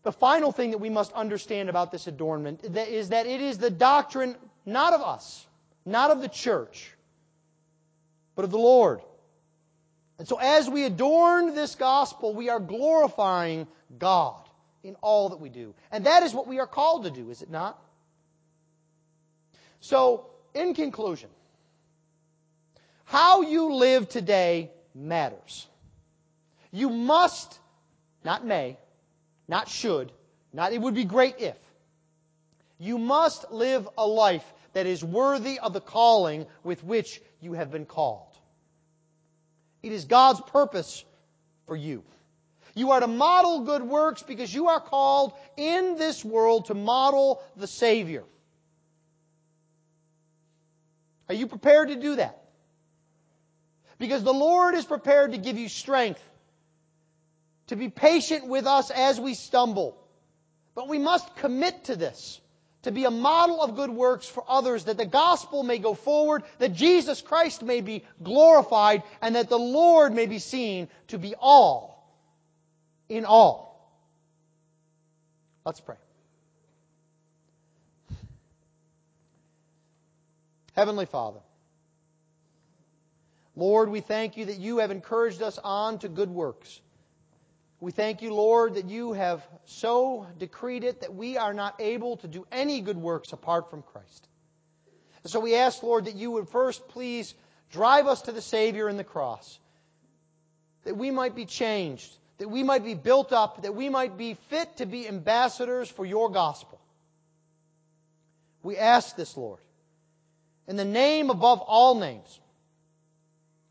The 0.03 0.13
final 0.13 0.53
thing 0.53 0.71
that 0.71 0.77
we 0.77 0.89
must 0.89 1.11
understand 1.11 1.67
about 1.67 1.91
this 1.91 2.07
adornment 2.07 2.63
is 2.63 3.09
that 3.09 3.25
it 3.25 3.41
is 3.41 3.57
the 3.57 3.69
doctrine 3.69 4.37
not 4.65 4.93
of 4.93 5.01
us, 5.01 5.45
not 5.85 6.11
of 6.11 6.21
the 6.21 6.29
church, 6.29 6.95
but 8.37 8.45
of 8.45 8.51
the 8.51 8.57
Lord. 8.57 9.01
And 10.19 10.27
so 10.27 10.37
as 10.39 10.69
we 10.69 10.83
adorn 10.83 11.53
this 11.53 11.75
gospel, 11.75 12.33
we 12.33 12.49
are 12.49 12.59
glorifying 12.59 13.67
God 13.99 14.41
in 14.83 14.95
all 15.01 15.29
that 15.29 15.39
we 15.39 15.49
do. 15.49 15.75
And 15.91 16.05
that 16.05 16.23
is 16.23 16.33
what 16.33 16.47
we 16.47 16.59
are 16.59 16.67
called 16.67 17.03
to 17.03 17.11
do, 17.11 17.29
is 17.29 17.41
it 17.41 17.49
not? 17.49 17.79
So, 19.79 20.25
in 20.53 20.73
conclusion, 20.73 21.29
how 23.05 23.41
you 23.41 23.75
live 23.75 24.09
today 24.09 24.71
matters. 24.95 25.67
You 26.71 26.89
must, 26.89 27.59
not 28.23 28.45
may, 28.45 28.77
not 29.47 29.69
should, 29.69 30.11
not 30.51 30.73
it 30.73 30.81
would 30.81 30.95
be 30.95 31.05
great 31.05 31.35
if. 31.39 31.55
You 32.79 32.97
must 32.97 33.51
live 33.51 33.87
a 33.97 34.05
life 34.05 34.45
that 34.73 34.85
is 34.85 35.03
worthy 35.03 35.59
of 35.59 35.73
the 35.73 35.81
calling 35.81 36.45
with 36.63 36.83
which 36.83 37.21
you 37.41 37.53
have 37.53 37.71
been 37.71 37.85
called. 37.85 38.36
It 39.87 39.93
is 39.93 40.03
God's 40.03 40.41
purpose 40.41 41.05
for 41.65 41.75
you. 41.75 42.03
You 42.75 42.91
are 42.91 42.99
to 42.99 43.07
model 43.07 43.61
good 43.61 43.83
works 43.83 44.21
because 44.21 44.53
you 44.53 44.67
are 44.67 44.81
called 44.81 45.31
in 45.55 45.97
this 45.97 46.25
world 46.25 46.65
to 46.65 46.73
model 46.73 47.41
the 47.55 47.67
Savior. 47.67 48.25
Are 51.29 51.35
you 51.35 51.47
prepared 51.47 51.87
to 51.87 51.95
do 51.95 52.17
that? 52.17 52.37
Because 53.97 54.23
the 54.23 54.33
Lord 54.33 54.75
is 54.75 54.83
prepared 54.83 55.31
to 55.31 55.37
give 55.37 55.57
you 55.57 55.69
strength, 55.69 56.21
to 57.67 57.77
be 57.77 57.89
patient 57.89 58.45
with 58.45 58.67
us 58.67 58.91
as 58.91 59.19
we 59.21 59.35
stumble. 59.35 59.97
But 60.75 60.89
we 60.89 60.99
must 60.99 61.33
commit 61.37 61.85
to 61.85 61.95
this 61.95 62.41
to 62.87 62.93
be 62.93 63.03
a 63.03 63.11
model 63.11 63.61
of 63.61 63.75
good 63.75 63.89
works 63.89 64.27
for 64.27 64.45
others, 64.47 64.85
that 64.85 64.95
the 64.95 65.05
gospel 65.05 65.61
may 65.61 65.77
go 65.77 65.93
forward, 65.93 66.43
that 66.59 66.73
Jesus 66.73 67.21
Christ 67.21 67.61
may 67.61 67.81
be 67.81 68.05
glorified, 68.23 69.03
and 69.21 69.35
that 69.35 69.49
the 69.49 69.59
Lord 69.59 70.13
may 70.13 70.25
be 70.25 70.39
seen 70.39 70.87
to 71.09 71.17
be 71.17 71.35
all 71.37 72.09
in 73.09 73.25
all. 73.25 73.91
Let's 75.65 75.81
pray. 75.81 75.97
Heavenly 80.73 81.07
Father, 81.07 81.41
Lord, 83.57 83.89
we 83.89 83.99
thank 83.99 84.37
you 84.37 84.45
that 84.45 84.59
you 84.59 84.77
have 84.77 84.91
encouraged 84.91 85.41
us 85.41 85.59
on 85.61 85.99
to 85.99 86.07
good 86.07 86.29
works. 86.29 86.79
We 87.79 87.91
thank 87.91 88.23
you, 88.23 88.33
Lord, 88.33 88.75
that 88.75 88.89
you 88.89 89.13
have 89.13 89.47
so 89.65 90.25
decreed 90.39 90.83
it 90.83 91.01
that 91.01 91.13
we 91.13 91.37
are 91.37 91.53
not 91.53 91.75
able 91.79 92.17
to 92.17 92.27
do 92.27 92.47
any 92.51 92.81
good 92.81 92.97
works 92.97 93.33
apart 93.33 93.69
from 93.69 93.83
Christ. 93.83 94.27
And 95.23 95.31
so 95.31 95.39
we 95.39 95.55
ask, 95.55 95.83
Lord, 95.83 96.05
that 96.05 96.15
you 96.15 96.31
would 96.31 96.49
first 96.49 96.87
please 96.87 97.35
drive 97.71 98.07
us 98.07 98.23
to 98.23 98.31
the 98.31 98.41
Savior 98.41 98.89
in 98.89 98.97
the 98.97 99.03
cross, 99.03 99.59
that 100.85 100.97
we 100.97 101.11
might 101.11 101.35
be 101.35 101.45
changed, 101.45 102.11
that 102.39 102.49
we 102.49 102.63
might 102.63 102.83
be 102.83 102.95
built 102.95 103.31
up, 103.31 103.61
that 103.61 103.75
we 103.75 103.89
might 103.89 104.17
be 104.17 104.35
fit 104.49 104.77
to 104.77 104.85
be 104.85 105.07
ambassadors 105.07 105.89
for 105.89 106.05
your 106.05 106.31
gospel. 106.31 106.79
We 108.63 108.77
ask 108.77 109.15
this, 109.15 109.37
Lord, 109.37 109.59
in 110.67 110.77
the 110.77 110.85
name 110.85 111.29
above 111.29 111.61
all 111.61 111.95
names, 111.95 112.39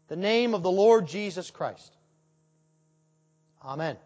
the 0.08 0.16
name 0.16 0.54
of 0.54 0.62
the 0.62 0.70
Lord 0.70 1.08
Jesus 1.08 1.50
Christ. 1.50 1.95
Amen. 3.66 3.96